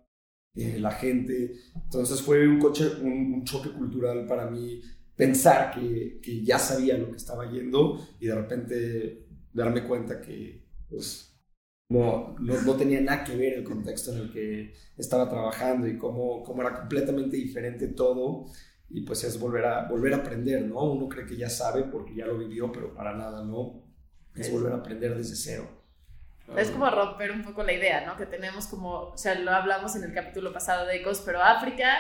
eh, 0.55 0.79
la 0.81 0.93
gente. 0.93 1.55
Entonces 1.75 2.23
fue 2.23 2.47
un, 2.47 2.59
coche, 2.59 2.87
un, 3.03 3.35
un, 3.35 3.45
choque 3.45 3.71
cultural 3.71 4.27
para 4.27 4.51
mí 4.51 4.81
pensar 5.17 5.73
que, 5.73 6.21
que 6.23 6.43
ya 6.43 6.59
sabía 6.59 6.97
lo 6.97 7.11
que 7.11 7.17
estaba 7.17 7.51
yendo 7.51 8.01
y 8.19 8.27
de 8.27 8.35
repente 8.35 9.27
darme 9.53 9.85
cuenta 9.85 10.21
que 10.21 10.65
pues, 10.89 11.31
no, 11.91 12.37
no, 12.39 12.77
tenía 12.77 13.01
nada 13.01 13.25
que 13.25 13.37
ver 13.37 13.55
el 13.55 13.65
contexto 13.65 14.13
en 14.13 14.19
el 14.19 14.33
que 14.33 14.75
estaba 14.97 15.29
trabajando 15.29 15.89
y 15.89 15.99
cómo, 15.99 16.43
cómo 16.45 16.63
era 16.63 16.73
completamente 16.73 17.37
diferente 17.37 17.89
todo. 17.89 18.47
Y 18.89 19.03
pues 19.03 19.23
es 19.25 19.39
volver 19.39 19.65
a, 19.65 19.89
volver 19.89 20.15
a 20.15 20.19
aprender, 20.19 20.67
¿no? 20.67 20.93
Uno 20.93 21.09
cree 21.09 21.27
que 21.27 21.37
ya 21.37 21.51
sabe 21.51 21.85
porque 21.85 22.15
ya 22.15 22.27
lo 22.27 22.39
vivió, 22.39 22.73
pero 22.73 22.95
para 22.95 23.17
nada, 23.17 23.45
¿no? 23.45 23.85
Es 24.35 24.51
volver 24.53 24.73
a 24.73 24.77
aprender 24.77 25.17
desde 25.17 25.37
cero. 25.37 25.80
Es 26.57 26.71
como 26.71 26.91
romper 26.91 27.31
un 27.31 27.45
poco 27.45 27.63
la 27.63 27.73
idea, 27.73 28.05
¿no? 28.07 28.17
Que 28.17 28.27
tenemos 28.27 28.67
como, 28.67 29.11
o 29.11 29.17
sea, 29.17 29.35
lo 29.37 29.53
hablamos 29.53 29.95
en 29.97 30.05
el 30.05 30.15
capítulo 30.15 30.53
pasado 30.53 30.87
de 30.87 30.97
Ecos, 30.97 31.23
pero 31.25 31.43
África, 31.43 31.97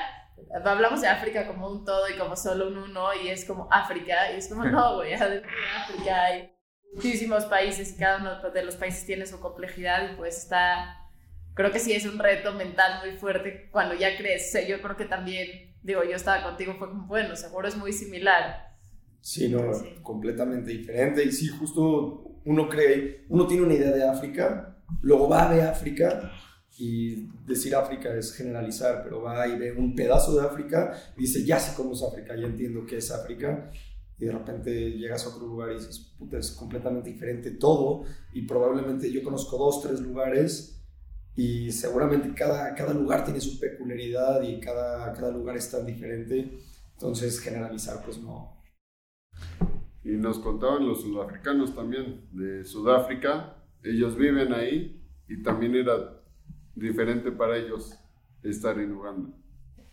hablamos 0.64 1.00
de 1.00 1.08
África 1.08 1.46
como 1.46 1.68
un 1.68 1.84
todo 1.84 2.08
y 2.08 2.18
como 2.18 2.36
solo 2.36 2.68
un 2.68 2.78
uno, 2.78 3.08
y 3.14 3.28
es 3.28 3.44
como 3.44 3.68
África, 3.70 4.32
y 4.32 4.38
es 4.38 4.48
como, 4.48 4.64
no, 4.64 4.96
güey, 4.96 5.14
África 5.14 6.22
hay 6.22 6.52
muchísimos 6.94 7.44
países 7.44 7.92
y 7.92 7.98
cada 7.98 8.18
uno 8.18 8.50
de 8.50 8.62
los 8.64 8.76
países 8.76 9.06
tiene 9.06 9.26
su 9.26 9.38
complejidad 9.40 10.10
y 10.10 10.16
pues 10.16 10.36
está, 10.38 10.96
creo 11.54 11.70
que 11.70 11.78
sí 11.78 11.92
es 11.92 12.04
un 12.04 12.18
reto 12.18 12.52
mental 12.54 13.00
muy 13.06 13.16
fuerte 13.16 13.68
cuando 13.70 13.94
ya 13.94 14.16
crees, 14.16 14.52
yo 14.66 14.80
creo 14.82 14.96
que 14.96 15.04
también, 15.04 15.76
digo, 15.82 16.02
yo 16.04 16.16
estaba 16.16 16.42
contigo, 16.42 16.74
fue 16.78 16.88
como, 16.88 17.06
bueno, 17.06 17.36
seguro 17.36 17.68
es 17.68 17.76
muy 17.76 17.92
similar. 17.92 18.68
Sí, 19.20 19.48
no, 19.48 19.70
completamente 20.02 20.70
diferente 20.70 21.22
y 21.22 21.30
sí, 21.30 21.48
justo 21.48 22.29
uno 22.44 22.68
cree, 22.68 23.24
uno 23.28 23.46
tiene 23.46 23.64
una 23.64 23.74
idea 23.74 23.90
de 23.90 24.04
África, 24.04 24.76
luego 25.02 25.28
va 25.28 25.48
ver 25.48 25.62
África 25.62 26.32
y 26.78 27.28
decir 27.46 27.74
África 27.74 28.14
es 28.14 28.32
generalizar, 28.32 29.02
pero 29.02 29.22
va 29.22 29.46
y 29.46 29.58
ve 29.58 29.72
un 29.72 29.94
pedazo 29.94 30.34
de 30.34 30.46
África 30.46 30.94
y 31.16 31.22
dice, 31.22 31.44
ya 31.44 31.58
sé 31.58 31.74
cómo 31.76 31.92
es 31.92 32.02
África, 32.02 32.34
ya 32.36 32.46
entiendo 32.46 32.86
qué 32.86 32.96
es 32.98 33.10
África 33.10 33.70
y 34.18 34.24
de 34.26 34.32
repente 34.32 34.92
llegas 34.92 35.24
a 35.24 35.30
otro 35.30 35.46
lugar 35.46 35.72
y 35.72 35.74
dices, 35.74 36.12
puta, 36.18 36.38
es 36.38 36.52
completamente 36.52 37.10
diferente 37.10 37.50
todo 37.52 38.04
y 38.32 38.42
probablemente 38.42 39.10
yo 39.10 39.22
conozco 39.22 39.56
dos, 39.58 39.82
tres 39.82 40.00
lugares 40.00 40.80
y 41.36 41.72
seguramente 41.72 42.34
cada, 42.34 42.74
cada 42.74 42.92
lugar 42.92 43.24
tiene 43.24 43.40
su 43.40 43.58
peculiaridad 43.58 44.42
y 44.42 44.60
cada, 44.60 45.12
cada 45.12 45.30
lugar 45.30 45.56
es 45.56 45.70
tan 45.70 45.86
diferente, 45.86 46.58
entonces 46.92 47.40
generalizar 47.40 48.02
pues 48.04 48.18
no. 48.18 48.59
Y 50.10 50.16
nos 50.16 50.40
contaban 50.40 50.88
los 50.88 51.02
sudafricanos 51.02 51.74
también 51.74 52.26
de 52.32 52.64
Sudáfrica, 52.64 53.56
ellos 53.84 54.16
viven 54.16 54.52
ahí 54.52 55.00
y 55.28 55.42
también 55.42 55.76
era 55.76 56.20
diferente 56.74 57.30
para 57.30 57.56
ellos 57.56 57.96
estar 58.42 58.78
en 58.80 58.92
Uganda. 58.92 59.30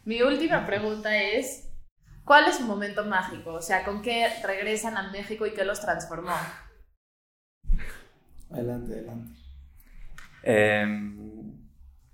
Mi 0.05 0.21
última 0.23 0.65
pregunta 0.65 1.15
es, 1.21 1.67
¿Cuál 2.27 2.49
es 2.49 2.57
su 2.57 2.65
momento 2.65 3.05
mágico? 3.05 3.53
O 3.53 3.61
sea, 3.61 3.85
¿con 3.85 4.01
qué 4.01 4.27
regresan 4.43 4.97
a 4.97 5.11
México 5.11 5.45
y 5.45 5.53
qué 5.53 5.63
los 5.63 5.79
transformó? 5.79 6.33
Adelante, 8.49 8.95
adelante. 8.95 9.31
Eh, 10.43 10.85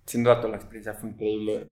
sin 0.05 0.23
duda 0.23 0.37
toda 0.37 0.49
la 0.49 0.57
experiencia 0.57 0.93
fue 0.93 1.09
increíble, 1.09 1.67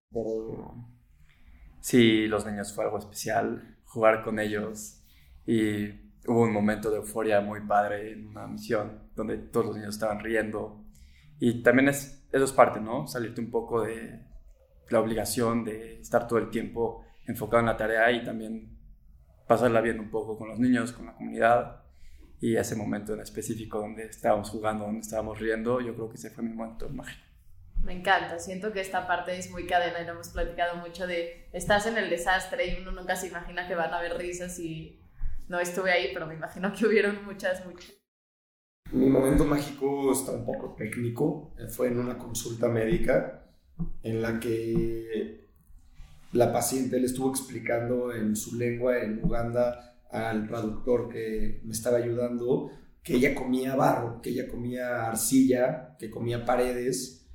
sí, 1.82 2.26
los 2.26 2.44
niños 2.48 2.74
fue 2.74 2.86
algo 2.86 2.98
especial, 2.98 3.78
jugar 3.86 4.24
con 4.24 4.40
ellos 4.40 5.04
y 5.46 6.11
hubo 6.28 6.42
un 6.42 6.54
momento 6.54 6.90
de 6.90 6.98
euforia 6.98 7.42
muy 7.42 7.62
padre 7.62 8.12
en 8.12 8.28
una 8.28 8.48
misión 8.48 9.10
donde 9.16 9.38
todos 9.38 9.68
los 9.68 9.76
niños 9.78 9.96
estaban 9.96 10.20
riendo 10.20 10.84
y 11.40 11.64
también 11.64 11.90
es, 11.90 12.24
eso 12.32 12.44
es 12.44 12.52
parte, 12.52 12.80
¿no? 12.80 13.08
Salirte 13.08 13.42
un 13.42 13.50
poco 13.50 13.82
de 13.82 14.24
la 14.90 15.00
obligación 15.00 15.64
de 15.64 16.00
estar 16.00 16.28
todo 16.28 16.38
el 16.38 16.52
tiempo 16.52 17.04
enfocado 17.26 17.62
en 17.62 17.66
la 17.66 17.78
tarea 17.78 18.12
y 18.12 18.24
también 18.24 18.78
pasarla 19.48 19.82
bien 19.82 20.00
un 20.00 20.12
poco 20.12 20.38
con 20.38 20.50
los 20.50 20.60
niños, 20.60 20.92
con 20.92 21.08
la 21.08 21.14
comunidad. 21.14 21.84
Y 22.40 22.56
ese 22.56 22.76
momento 22.76 23.14
en 23.14 23.22
específico 23.22 23.80
donde 23.80 24.06
estábamos 24.06 24.50
jugando, 24.50 24.86
donde 24.86 25.02
estábamos 25.02 25.40
riendo, 25.40 25.82
yo 25.82 25.96
creo 25.96 26.10
que 26.10 26.18
ese 26.18 26.30
fue 26.30 26.44
mi 26.44 26.54
momento 26.54 26.90
mágico. 26.90 27.26
Me 27.84 27.94
encanta, 27.94 28.38
siento 28.38 28.72
que 28.72 28.82
esta 28.82 29.08
parte 29.08 29.36
es 29.36 29.50
muy 29.50 29.66
cadena 29.66 30.00
y 30.00 30.06
lo 30.06 30.12
hemos 30.12 30.30
platicado 30.30 30.78
mucho 30.78 31.08
de 31.08 31.48
estás 31.52 31.88
en 31.88 31.98
el 31.98 32.12
desastre 32.12 32.68
y 32.68 32.82
uno 32.82 32.92
nunca 32.92 33.16
se 33.16 33.28
imagina 33.28 33.68
que 33.68 33.74
van 33.74 33.92
a 33.94 33.98
haber 33.98 34.18
risas 34.18 34.60
y 34.60 35.01
no 35.48 35.60
estuve 35.60 35.92
ahí, 35.92 36.12
pero 36.14 36.28
me 36.28 36.36
imagino 36.36 36.74
que 36.74 36.86
hubieron 36.86 37.26
muchas, 37.26 37.66
muchas. 37.66 37.94
Mi 38.92 39.08
momento 39.08 39.46
mágico 39.46 40.12
está 40.12 40.32
un 40.32 40.46
poco 40.46 40.76
técnico, 40.78 41.54
fue 41.70 41.88
en 41.88 41.98
una 41.98 42.18
consulta 42.18 42.68
médica 42.68 43.46
en 44.04 44.22
la 44.22 44.40
que 44.40 45.48
la 46.34 46.52
paciente 46.52 47.00
le 47.00 47.06
estuvo 47.06 47.30
explicando 47.30 48.14
en 48.14 48.36
su 48.36 48.58
lengua 48.58 49.00
en 49.00 49.24
Uganda 49.24 49.98
al 50.12 50.46
traductor 50.46 51.08
que 51.08 51.62
me 51.64 51.72
estaba 51.72 51.98
ayudando 51.98 52.70
que 53.02 53.16
ella 53.16 53.34
comía 53.34 53.76
barro, 53.76 54.22
que 54.22 54.32
ella 54.32 54.48
comía 54.48 55.08
arcilla, 55.08 55.96
que 55.98 56.10
comía 56.10 56.46
paredes 56.46 57.30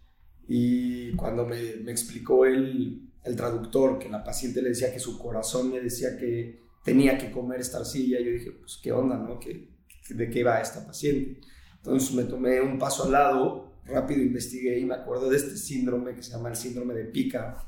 y 0.46 1.12
cuando 1.16 1.46
me, 1.46 1.58
explicó 1.90 2.44
el 2.44 3.08
traductor 3.34 3.98
que 3.98 4.10
la 4.10 4.22
paciente 4.22 4.60
le 4.60 4.68
decía 4.68 4.92
que 4.92 5.00
su 5.00 5.18
corazón 5.18 5.72
le 5.72 5.80
decía 5.80 6.18
que 6.18 6.65
tenía 6.86 7.18
que 7.18 7.32
comer 7.32 7.60
esta 7.60 7.78
arcilla, 7.78 8.20
yo 8.20 8.30
dije, 8.30 8.52
pues 8.52 8.78
qué 8.80 8.92
onda, 8.92 9.18
¿no? 9.18 9.40
¿Qué, 9.40 9.68
¿De 10.08 10.30
qué 10.30 10.44
va 10.44 10.60
esta 10.60 10.86
paciente? 10.86 11.40
Entonces 11.78 12.14
me 12.14 12.22
tomé 12.22 12.60
un 12.60 12.78
paso 12.78 13.04
al 13.04 13.12
lado, 13.12 13.72
rápido 13.84 14.22
investigué 14.22 14.78
y 14.78 14.84
me 14.84 14.94
acuerdo 14.94 15.28
de 15.28 15.36
este 15.36 15.56
síndrome 15.56 16.14
que 16.14 16.22
se 16.22 16.30
llama 16.30 16.48
el 16.48 16.56
síndrome 16.56 16.94
de 16.94 17.06
pica, 17.06 17.64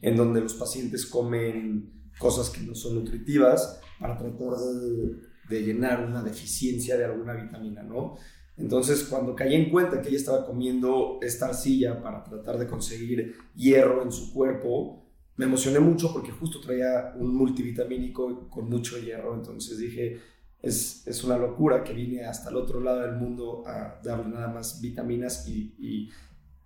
en 0.00 0.16
donde 0.16 0.40
los 0.40 0.54
pacientes 0.54 1.04
comen 1.04 2.10
cosas 2.18 2.48
que 2.48 2.62
no 2.62 2.74
son 2.74 2.94
nutritivas 2.94 3.80
para 4.00 4.16
tratar 4.16 4.56
de, 4.58 5.62
llenar 5.62 6.06
una 6.06 6.22
deficiencia 6.22 6.96
de 6.96 7.04
alguna 7.04 7.34
vitamina, 7.34 7.82
¿no? 7.82 8.16
Entonces, 8.56 9.04
cuando 9.04 9.34
caí 9.34 9.54
en 9.54 9.70
cuenta 9.70 10.00
que 10.00 10.08
ella 10.08 10.16
estaba 10.16 10.46
comiendo 10.46 11.18
esta 11.20 11.48
arcilla 11.48 12.02
para 12.02 12.24
tratar 12.24 12.56
de 12.56 12.66
conseguir 12.66 13.36
hierro 13.54 14.02
en 14.02 14.10
su 14.10 14.32
cuerpo, 14.32 15.01
me 15.36 15.46
emocioné 15.46 15.80
mucho 15.80 16.12
porque 16.12 16.30
justo 16.30 16.60
traía 16.60 17.14
un 17.16 17.34
multivitamínico 17.34 18.48
con 18.48 18.68
mucho 18.68 18.98
hierro. 18.98 19.34
Entonces 19.34 19.78
dije, 19.78 20.20
es, 20.60 21.06
es 21.06 21.24
una 21.24 21.36
locura 21.36 21.82
que 21.82 21.92
vine 21.92 22.24
hasta 22.24 22.50
el 22.50 22.56
otro 22.56 22.80
lado 22.80 23.00
del 23.00 23.16
mundo 23.16 23.64
a 23.66 24.00
darle 24.02 24.28
nada 24.28 24.48
más 24.48 24.80
vitaminas 24.80 25.48
y 25.48 26.10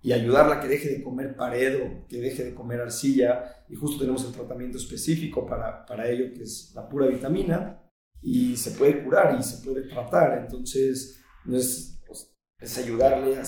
y 0.01 0.13
ayudarla 0.13 0.55
a 0.55 0.59
que 0.61 0.69
deje 0.69 0.89
de 0.89 1.03
comer 1.03 1.35
pared 1.35 1.81
o 1.81 2.07
que 2.07 2.21
deje 2.21 2.45
de 2.45 2.55
comer 2.55 2.79
arcilla. 2.79 3.65
Y 3.67 3.75
justo 3.75 3.99
tenemos 3.99 4.23
el 4.25 4.31
tratamiento 4.31 4.77
específico 4.77 5.45
para, 5.45 5.85
para 5.85 6.07
ello, 6.07 6.33
que 6.33 6.43
es 6.43 6.71
la 6.75 6.87
pura 6.87 7.07
vitamina, 7.07 7.81
y 8.21 8.55
se 8.55 8.71
puede 8.71 9.03
curar 9.03 9.37
y 9.37 9.43
se 9.43 9.65
puede 9.65 9.87
tratar. 9.87 10.37
Entonces, 10.37 11.21
no 11.43 11.57
es, 11.57 12.01
pues, 12.07 12.33
es 12.59 12.77
ayudarle 12.77 13.37
a, 13.37 13.43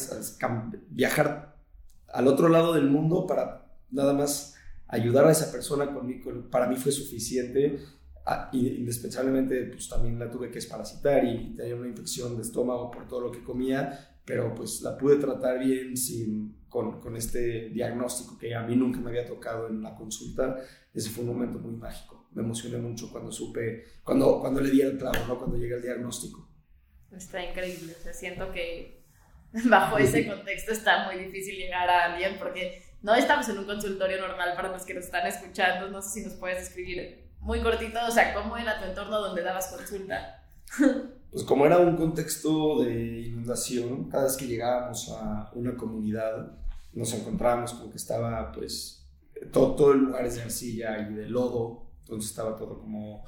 viajar 0.90 1.64
al 2.08 2.28
otro 2.28 2.50
lado 2.50 2.74
del 2.74 2.90
mundo 2.90 3.26
para 3.26 3.72
nada 3.90 4.14
más 4.14 4.56
ayudar 4.90 5.26
a 5.26 5.32
esa 5.32 5.52
persona 5.52 5.94
conmigo. 5.94 6.32
Para 6.52 6.68
mí 6.68 6.76
fue 6.76 6.92
suficiente. 6.92 7.80
Ah, 8.26 8.50
indispensablemente, 8.52 9.64
pues 9.66 9.90
también 9.90 10.20
la 10.20 10.30
tuve 10.30 10.52
que 10.52 10.60
esparasitar 10.60 11.26
y 11.26 11.56
tenía 11.56 11.76
una 11.76 11.88
infección 11.88 12.36
de 12.36 12.44
estómago 12.44 12.92
por 12.92 13.08
todo 13.08 13.22
lo 13.22 13.32
que 13.32 13.44
comía 13.44 14.10
pero 14.30 14.54
pues 14.54 14.82
la 14.82 14.96
pude 14.96 15.16
tratar 15.16 15.58
bien 15.58 15.98
sin, 15.98 16.64
con, 16.70 17.02
con, 17.02 17.18
este 17.18 17.70
diagnóstico 17.70 18.38
que 18.38 18.54
a 18.54 18.62
mí 18.62 18.76
nunca 18.76 19.00
me 19.00 19.10
había 19.10 19.26
tocado 19.26 19.68
en 19.68 19.82
la 19.82 19.96
consulta. 19.96 20.56
Ese 20.94 21.10
fue 21.10 21.24
un 21.24 21.32
momento 21.32 21.58
muy 21.58 21.74
mágico. 21.74 22.28
Me 22.34 22.44
emocioné 22.44 22.78
mucho 22.78 23.12
cuando 23.12 23.32
supe, 23.32 23.86
cuando, 24.04 24.40
cuando 24.40 24.62
le 24.62 24.70
di 24.70 24.82
el 24.82 25.00
clavo, 25.00 25.18
¿no? 25.28 25.40
cuando 25.40 25.58
llegué 25.58 25.74
el 25.74 25.82
diagnóstico. 25.82 26.48
Está 27.12 27.44
increíble, 27.44 27.96
o 28.00 28.04
sea, 28.04 28.14
siento 28.14 28.52
que 28.52 29.04
bajo 29.68 29.98
ese 29.98 30.28
contexto 30.28 30.74
está 30.74 31.08
muy 31.08 31.24
difícil 31.24 31.56
llegar 31.56 31.90
a 31.90 32.14
alguien 32.14 32.36
porque 32.38 32.84
no 33.02 33.16
estamos 33.16 33.48
en 33.50 33.60
un 33.60 33.66
consultorio 33.66 34.20
normal 34.20 34.54
para 34.56 34.72
los 34.72 34.84
que 34.84 34.94
nos 34.94 35.06
están 35.06 35.26
escuchando, 35.28 35.90
no 35.90 36.02
sé 36.02 36.10
si 36.10 36.26
nos 36.26 36.34
puedes 36.34 36.60
describir 36.60 37.30
muy 37.40 37.62
cortito, 37.62 38.00
o 38.08 38.12
sea, 38.12 38.34
cómo 38.34 38.58
era 38.58 38.80
tu 38.80 38.86
entorno 38.86 39.20
donde 39.20 39.44
dabas 39.44 39.68
consulta. 39.68 40.44
Pues 41.32 41.44
como 41.44 41.66
era 41.66 41.78
un 41.78 41.96
contexto 41.96 42.82
de 42.82 43.22
inundación, 43.22 44.10
cada 44.10 44.24
vez 44.24 44.36
que 44.36 44.48
llegábamos 44.48 45.10
a 45.12 45.52
una 45.54 45.76
comunidad 45.78 46.58
nos 46.94 47.14
encontrábamos 47.14 47.74
con 47.74 47.92
que 47.92 47.98
estaba 47.98 48.52
pues 48.52 49.08
todo, 49.52 49.76
todo 49.76 49.92
el 49.94 50.00
lugar 50.00 50.26
es 50.26 50.36
de 50.36 50.42
arcilla 50.42 51.00
y 51.00 51.14
de 51.14 51.30
lodo, 51.30 51.88
entonces 52.02 52.32
estaba 52.32 52.56
todo 52.56 52.80
como, 52.80 53.24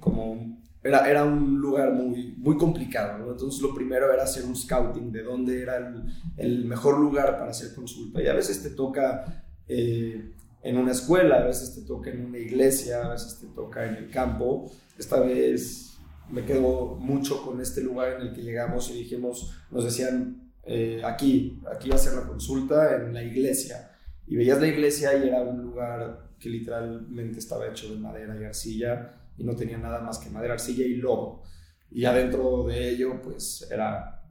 como 0.00 0.62
era, 0.84 1.10
era 1.10 1.24
un 1.24 1.58
lugar 1.58 1.92
muy, 1.94 2.34
muy 2.36 2.58
complicado, 2.58 3.18
¿no? 3.18 3.30
Entonces 3.32 3.62
lo 3.62 3.74
primero 3.74 4.12
era 4.12 4.24
hacer 4.24 4.44
un 4.44 4.54
scouting 4.54 5.10
de 5.10 5.22
dónde 5.22 5.62
era 5.62 5.78
el, 5.78 6.04
el 6.36 6.64
mejor 6.66 7.00
lugar 7.00 7.38
para 7.38 7.50
hacer 7.50 7.74
consulta 7.74 8.22
y 8.22 8.26
a 8.26 8.34
veces 8.34 8.62
te 8.62 8.70
toca 8.70 9.44
eh, 9.66 10.32
en 10.62 10.76
una 10.76 10.92
escuela, 10.92 11.36
a 11.36 11.44
veces 11.44 11.74
te 11.74 11.82
toca 11.82 12.10
en 12.10 12.26
una 12.26 12.38
iglesia, 12.38 13.06
a 13.06 13.12
veces 13.12 13.40
te 13.40 13.46
toca 13.48 13.86
en 13.86 13.94
el 13.94 14.10
campo, 14.10 14.70
esta 14.98 15.20
vez 15.20 15.96
me 16.30 16.44
quedo 16.44 16.96
mucho 16.96 17.42
con 17.42 17.62
este 17.62 17.82
lugar 17.82 18.20
en 18.20 18.28
el 18.28 18.34
que 18.34 18.42
llegamos 18.42 18.90
y 18.90 18.98
dijimos, 18.98 19.54
nos 19.70 19.84
decían, 19.84 20.52
eh, 20.64 21.00
aquí, 21.02 21.62
aquí 21.74 21.88
va 21.88 21.96
a 21.96 21.98
ser 21.98 22.14
la 22.14 22.26
consulta 22.26 22.96
en 22.96 23.12
la 23.12 23.22
iglesia. 23.22 23.90
Y 24.26 24.36
veías 24.36 24.58
la 24.58 24.66
iglesia 24.66 25.14
y 25.16 25.28
era 25.28 25.42
un 25.42 25.60
lugar 25.60 26.30
que 26.38 26.48
literalmente 26.48 27.38
estaba 27.38 27.68
hecho 27.68 27.92
de 27.92 28.00
madera 28.00 28.38
y 28.40 28.44
arcilla 28.44 29.23
y 29.36 29.44
no 29.44 29.54
tenía 29.56 29.78
nada 29.78 30.00
más 30.00 30.18
que 30.18 30.30
madera, 30.30 30.54
arcilla 30.54 30.84
y 30.84 30.96
lodo. 30.96 31.42
Y 31.90 32.04
adentro 32.04 32.64
de 32.64 32.90
ello, 32.90 33.20
pues 33.22 33.68
era 33.70 34.22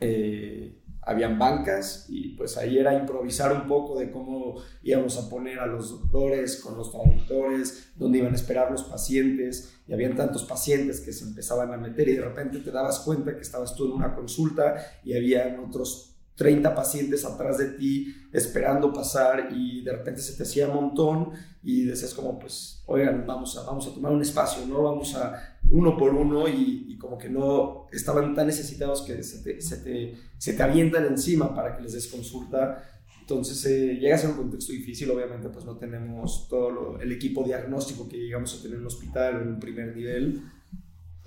eh, 0.00 0.80
habían 1.02 1.38
bancas 1.38 2.06
y 2.08 2.36
pues 2.36 2.56
ahí 2.56 2.78
era 2.78 2.94
improvisar 2.94 3.52
un 3.52 3.66
poco 3.66 3.98
de 3.98 4.10
cómo 4.10 4.62
íbamos 4.82 5.16
a 5.18 5.28
poner 5.28 5.58
a 5.58 5.66
los 5.66 5.90
doctores 5.90 6.56
con 6.56 6.76
los 6.76 6.90
traductores, 6.92 7.92
dónde 7.96 8.18
iban 8.18 8.32
a 8.32 8.36
esperar 8.36 8.70
los 8.70 8.84
pacientes 8.84 9.74
y 9.86 9.92
habían 9.92 10.14
tantos 10.14 10.44
pacientes 10.44 11.00
que 11.00 11.12
se 11.12 11.24
empezaban 11.24 11.72
a 11.72 11.78
meter 11.78 12.08
y 12.08 12.16
de 12.16 12.22
repente 12.22 12.58
te 12.58 12.70
dabas 12.70 13.00
cuenta 13.00 13.34
que 13.34 13.40
estabas 13.40 13.74
tú 13.74 13.86
en 13.86 13.92
una 13.92 14.14
consulta 14.14 14.76
y 15.02 15.14
habían 15.14 15.58
otros 15.60 16.19
30 16.40 16.74
pacientes 16.74 17.26
atrás 17.26 17.58
de 17.58 17.66
ti 17.66 18.16
esperando 18.32 18.94
pasar 18.94 19.50
y 19.52 19.84
de 19.84 19.92
repente 19.92 20.22
se 20.22 20.32
te 20.38 20.44
hacía 20.44 20.68
un 20.68 20.74
montón 20.74 21.32
y 21.62 21.84
decías 21.84 22.14
como 22.14 22.38
pues 22.38 22.82
oigan 22.86 23.26
vamos 23.26 23.58
a, 23.58 23.64
vamos 23.64 23.86
a 23.86 23.92
tomar 23.92 24.10
un 24.10 24.22
espacio, 24.22 24.64
¿no? 24.66 24.84
Vamos 24.84 25.14
a 25.16 25.58
uno 25.68 25.98
por 25.98 26.14
uno 26.14 26.48
y, 26.48 26.96
como 26.98 27.18
que 27.18 27.28
no 27.28 27.88
estaban 27.92 28.34
tan 28.34 28.46
necesitados 28.46 29.02
que 29.02 29.22
se 29.22 29.42
te, 29.42 29.60
se 29.60 29.76
te, 29.78 30.16
se 30.38 30.54
te 30.54 30.62
avientan 30.62 31.04
encima 31.04 31.54
para 31.54 31.76
que 31.76 31.82
les 31.82 31.92
des 31.92 32.06
consulta. 32.06 32.84
Entonces 33.20 33.64
eh, 33.66 33.98
llega 34.00 34.14
a 34.14 34.18
ser 34.18 34.30
un 34.30 34.36
contexto 34.36 34.72
difícil, 34.72 35.10
obviamente 35.10 35.50
pues 35.50 35.66
no 35.66 35.76
tenemos 35.76 36.48
todo 36.48 36.98
el 37.00 37.12
equipo 37.12 37.44
diagnóstico 37.44 38.08
que 38.08 38.16
llegamos 38.16 38.54
a 38.54 38.62
tener 38.62 38.76
en 38.76 38.80
un 38.80 38.86
hospital 38.86 39.42
en 39.42 39.48
un 39.48 39.60
primer 39.60 39.94
nivel. 39.94 40.42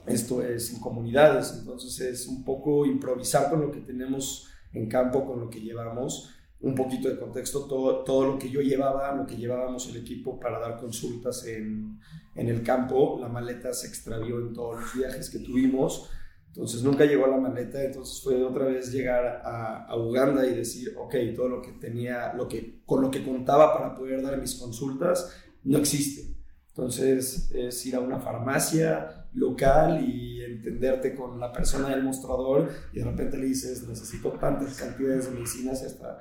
Esto 0.08 0.42
es 0.42 0.74
en 0.74 0.80
comunidades, 0.80 1.54
entonces 1.60 2.00
es 2.00 2.28
un 2.28 2.44
poco 2.44 2.86
improvisar 2.88 3.52
con 3.52 3.62
lo 3.62 3.72
que 3.72 3.82
tenemos 3.82 4.50
en 4.74 4.88
campo, 4.88 5.26
con 5.26 5.40
lo 5.40 5.50
que 5.50 5.62
llevamos 5.62 6.30
un 6.64 6.76
poquito 6.76 7.10
de 7.10 7.20
contexto, 7.20 7.66
todo, 7.66 8.04
todo 8.04 8.26
lo 8.26 8.40
que 8.40 8.50
yo 8.50 8.62
llevaba, 8.62 9.14
lo 9.14 9.26
que 9.28 9.36
llevábamos 9.36 9.90
el 9.90 9.98
equipo 9.98 10.40
para 10.40 10.60
dar 10.60 10.78
consultas 10.78 11.46
en, 11.46 12.00
en 12.36 12.48
el 12.48 12.64
campo, 12.64 13.18
la 13.20 13.28
maleta 13.28 13.74
se 13.74 13.88
extravió 13.88 14.40
en 14.40 14.54
todos 14.54 14.80
los 14.80 14.96
viajes 14.96 15.30
que 15.30 15.40
tuvimos, 15.40 16.10
entonces 16.48 16.82
nunca 16.82 17.04
llegó 17.04 17.28
la 17.28 17.38
maleta, 17.38 17.84
entonces 17.84 18.24
fue 18.24 18.42
otra 18.42 18.66
vez 18.66 18.94
llegar 18.94 19.42
a, 19.44 19.86
a, 19.86 19.98
Uganda 19.98 20.46
y 20.46 20.56
decir, 20.56 20.96
ok, 20.98 21.16
todo 21.36 21.50
lo 21.50 21.62
que 21.62 21.74
tenía, 21.74 22.32
lo 22.34 22.48
que, 22.48 22.82
con 22.86 23.02
lo 23.02 23.12
que 23.12 23.24
contaba 23.24 23.74
para 23.74 23.94
poder 23.94 24.22
dar 24.22 24.40
mis 24.40 24.56
consultas, 24.56 25.36
no 25.64 25.80
existe. 25.80 26.34
Entonces 26.70 27.52
es 27.54 27.86
ir 27.86 27.96
a 27.96 28.00
una 28.00 28.20
farmacia 28.20 29.28
local 29.34 30.08
y 30.08 30.33
entenderte 30.54 31.16
con 31.16 31.40
la 31.40 31.52
persona 31.52 31.90
del 31.90 32.04
mostrador 32.04 32.70
y 32.92 33.00
de 33.00 33.06
repente 33.06 33.38
le 33.38 33.46
dices, 33.46 33.88
necesito 33.88 34.32
tantas 34.34 34.76
cantidades 34.76 35.26
de 35.26 35.32
medicinas 35.32 35.82
y 35.84 35.86
hasta 35.86 36.20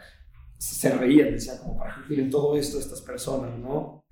se 0.58 0.96
reían, 0.96 1.32
decía 1.32 1.58
como, 1.58 1.76
¿para 1.76 1.96
qué 1.96 2.08
tienen 2.08 2.30
todo 2.30 2.56
esto 2.56 2.78
estas 2.78 3.00
personas, 3.00 3.58
no? 3.58 4.04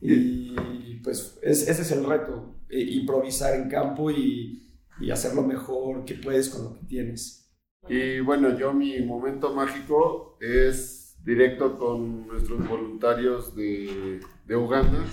Y 0.00 0.96
pues 1.04 1.38
ese 1.42 1.70
es 1.70 1.90
el 1.92 2.04
reto, 2.04 2.60
eh, 2.68 2.80
improvisar 2.80 3.54
en 3.54 3.68
campo 3.68 4.10
y, 4.10 4.74
y 5.00 5.10
hacer 5.10 5.34
lo 5.34 5.42
mejor 5.42 6.04
que 6.04 6.14
puedes 6.14 6.48
con 6.48 6.64
lo 6.64 6.74
que 6.74 6.86
tienes. 6.86 7.44
Y 7.88 8.20
bueno, 8.20 8.58
yo 8.58 8.72
mi 8.72 9.00
momento 9.02 9.54
mágico 9.54 10.38
es 10.40 11.16
directo 11.22 11.78
con 11.78 12.26
nuestros 12.26 12.66
voluntarios 12.68 13.54
de, 13.54 14.20
de 14.46 14.56
Uganda, 14.56 15.04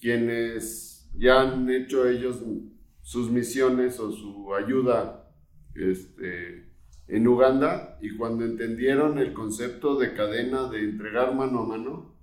quienes 0.00 1.10
ya 1.14 1.40
han 1.40 1.68
hecho 1.70 2.08
ellos 2.08 2.42
sus 3.06 3.30
misiones 3.30 4.00
o 4.00 4.10
su 4.10 4.52
ayuda 4.52 5.30
este, 5.76 6.72
en 7.06 7.28
Uganda 7.28 7.98
y 8.02 8.16
cuando 8.16 8.44
entendieron 8.44 9.20
el 9.20 9.32
concepto 9.32 9.96
de 9.96 10.12
cadena 10.12 10.68
de 10.68 10.80
entregar 10.80 11.32
mano 11.32 11.60
a 11.60 11.66
mano, 11.66 12.16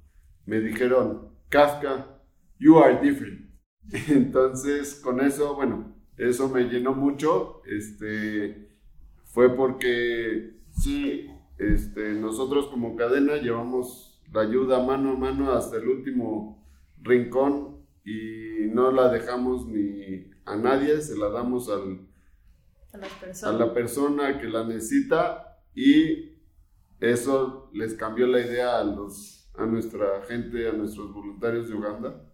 me 0.45 0.59
dijeron, 0.59 1.29
Kafka, 1.47 2.19
you 2.59 2.79
are 2.79 2.99
different. 2.99 3.49
Entonces, 4.09 4.95
con 4.95 5.21
eso, 5.21 5.55
bueno, 5.55 5.95
eso 6.17 6.49
me 6.49 6.65
llenó 6.65 6.93
mucho. 6.93 7.61
Este, 7.65 8.75
fue 9.23 9.55
porque 9.55 10.59
sí, 10.69 11.29
este, 11.59 12.11
nosotros 12.11 12.67
como 12.67 12.97
cadena 12.97 13.37
llevamos 13.37 14.21
la 14.33 14.41
ayuda 14.41 14.83
mano 14.83 15.13
a 15.13 15.15
mano 15.15 15.53
hasta 15.53 15.77
el 15.77 15.87
último 15.87 16.67
rincón 17.01 17.77
y 18.03 18.67
no 18.73 18.91
la 18.91 19.07
dejamos 19.07 19.65
ni 19.65 20.32
a 20.45 20.55
nadie, 20.55 21.01
se 21.01 21.17
la 21.17 21.29
damos 21.29 21.69
al, 21.69 22.07
a, 22.93 23.51
la 23.51 23.73
persona 23.73 24.39
que 24.39 24.47
la 24.47 24.63
necesita 24.65 25.59
y 25.73 26.33
eso 26.99 27.69
les 27.73 27.93
cambió 27.95 28.27
la 28.27 28.39
idea 28.39 28.79
a, 28.79 28.83
los, 28.83 29.49
a 29.55 29.65
nuestra 29.65 30.23
gente, 30.27 30.67
a 30.67 30.73
nuestros 30.73 31.13
voluntarios 31.13 31.67
de 31.67 31.75
Uganda. 31.75 32.29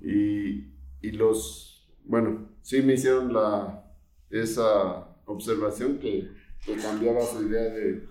Y, 0.00 0.72
y 1.00 1.10
los, 1.12 1.88
bueno, 2.04 2.48
sí 2.62 2.82
me 2.82 2.94
hicieron 2.94 3.32
la, 3.32 3.92
esa 4.30 5.08
observación 5.26 5.98
que, 5.98 6.30
que 6.64 6.76
cambiaba 6.76 7.22
su 7.22 7.42
idea 7.42 7.62
de, 7.62 8.06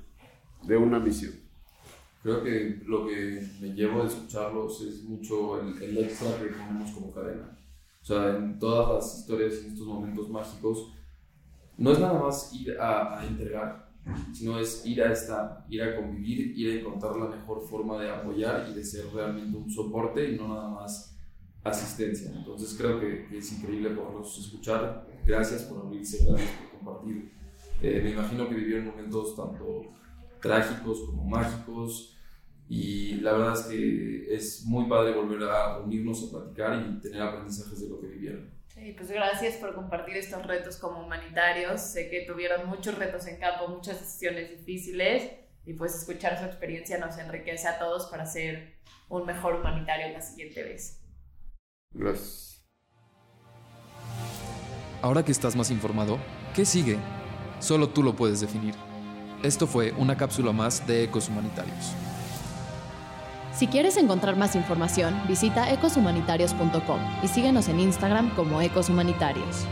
de, 0.64 0.78
una 0.78 1.00
misión. 1.00 1.34
Creo 2.24 2.44
que 2.44 2.82
lo 2.86 3.08
que 3.08 3.48
me 3.62 3.74
llevo 3.74 4.02
de 4.02 4.10
escucharlos 4.10 4.82
es 4.82 5.04
mucho 5.04 5.60
el, 5.62 5.82
el 5.82 5.98
extra 5.98 6.38
que 6.40 6.48
ponemos 6.48 6.92
como 6.92 7.14
cadena. 7.14 7.58
O 8.02 8.06
sea, 8.06 8.36
en 8.36 8.58
todas 8.58 8.90
las 8.90 9.20
historias, 9.20 9.54
en 9.60 9.72
estos 9.72 9.86
momentos 9.86 10.30
mágicos, 10.30 10.92
no 11.78 11.92
es 11.92 12.00
nada 12.00 12.20
más 12.20 12.54
ir 12.54 12.80
a, 12.80 13.20
a, 13.20 13.26
entregar, 13.26 13.92
sino 14.34 14.60
es 14.60 14.86
ir 14.86 15.02
a 15.04 15.12
estar, 15.12 15.66
ir 15.70 15.84
a 15.84 15.96
convivir, 15.96 16.58
ir 16.58 16.72
a 16.72 16.80
encontrar 16.80 17.16
la 17.16 17.28
mejor 17.28 17.62
forma 17.62 18.02
de 18.02 18.10
apoyar 18.10 18.68
y 18.70 18.74
de 18.74 18.84
ser 18.84 19.06
realmente 19.14 19.58
un 19.58 19.70
soporte 19.70 20.32
y 20.32 20.38
no 20.38 20.48
nada 20.48 20.70
más 20.70 21.16
asistencia. 21.64 22.32
Entonces 22.36 22.76
creo 22.78 23.00
que, 23.00 23.38
es 23.38 23.52
increíble 23.54 23.92
poderlos 23.92 24.38
escuchar. 24.40 25.08
Gracias 25.26 25.64
por 25.64 25.86
abrirse, 25.86 26.26
gracias 26.26 26.50
por 26.60 26.80
compartir. 26.80 27.32
Eh, 27.82 28.02
me 28.04 28.12
imagino 28.12 28.48
que 28.50 28.56
vivieron 28.56 28.88
momentos 28.88 29.36
tanto 29.36 29.84
trágicos 30.42 31.02
como 31.02 31.24
mágicos 31.24 32.18
y 32.74 33.16
la 33.16 33.34
verdad 33.34 33.54
es 33.60 33.66
que 33.66 34.34
es 34.34 34.64
muy 34.64 34.88
padre 34.88 35.12
volver 35.14 35.44
a 35.44 35.80
unirnos 35.80 36.24
a 36.24 36.38
platicar 36.38 36.82
y 36.82 37.02
tener 37.02 37.22
aprendizajes 37.22 37.82
de 37.82 37.90
lo 37.90 38.00
que 38.00 38.08
vivieron. 38.08 38.50
Sí, 38.70 38.94
pues 38.98 39.12
gracias 39.12 39.56
por 39.56 39.76
compartir 39.76 40.16
estos 40.16 40.48
retos 40.48 40.78
como 40.78 41.04
humanitarios. 41.04 41.82
Sé 41.82 42.10
que 42.10 42.22
tuvieron 42.22 42.70
muchos 42.70 42.98
retos 42.98 43.28
en 43.28 43.42
campo, 43.42 43.68
muchas 43.68 44.00
decisiones 44.00 44.52
difíciles 44.52 45.34
y 45.66 45.74
pues 45.74 45.94
escuchar 45.94 46.40
su 46.40 46.46
experiencia 46.46 46.98
nos 46.98 47.18
enriquece 47.18 47.68
a 47.68 47.78
todos 47.78 48.06
para 48.06 48.26
ser 48.26 48.78
un 49.10 49.26
mejor 49.26 49.56
humanitario 49.56 50.08
la 50.14 50.22
siguiente 50.22 50.64
vez. 50.64 51.04
Gracias. 51.92 52.66
Ahora 55.02 55.26
que 55.26 55.34
estás 55.34 55.58
más 55.58 55.72
informado, 55.72 56.20
¿qué 56.56 56.64
sigue? 56.64 56.96
Solo 57.60 57.90
tú 57.90 58.02
lo 58.02 58.16
puedes 58.16 58.40
definir. 58.40 58.76
Esto 59.44 59.68
fue 59.68 59.92
una 59.92 60.16
cápsula 60.16 60.54
más 60.54 60.88
de 60.88 61.04
Ecos 61.04 61.28
Humanitarios. 61.28 61.94
Si 63.54 63.68
quieres 63.68 63.98
encontrar 63.98 64.38
más 64.38 64.56
información, 64.56 65.22
visita 65.28 65.72
ecoshumanitarios.com 65.72 67.00
y 67.22 67.28
síguenos 67.28 67.68
en 67.68 67.80
Instagram 67.80 68.34
como 68.36 68.62
Ecos 68.62 68.90
Humanitarios. 68.90 69.66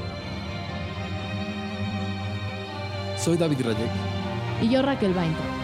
Soy 3.18 3.38
David 3.38 3.62
Rayek. 3.66 3.90
Y 4.62 4.70
yo 4.70 4.82
Raquel 4.82 5.14
Bainter. 5.14 5.59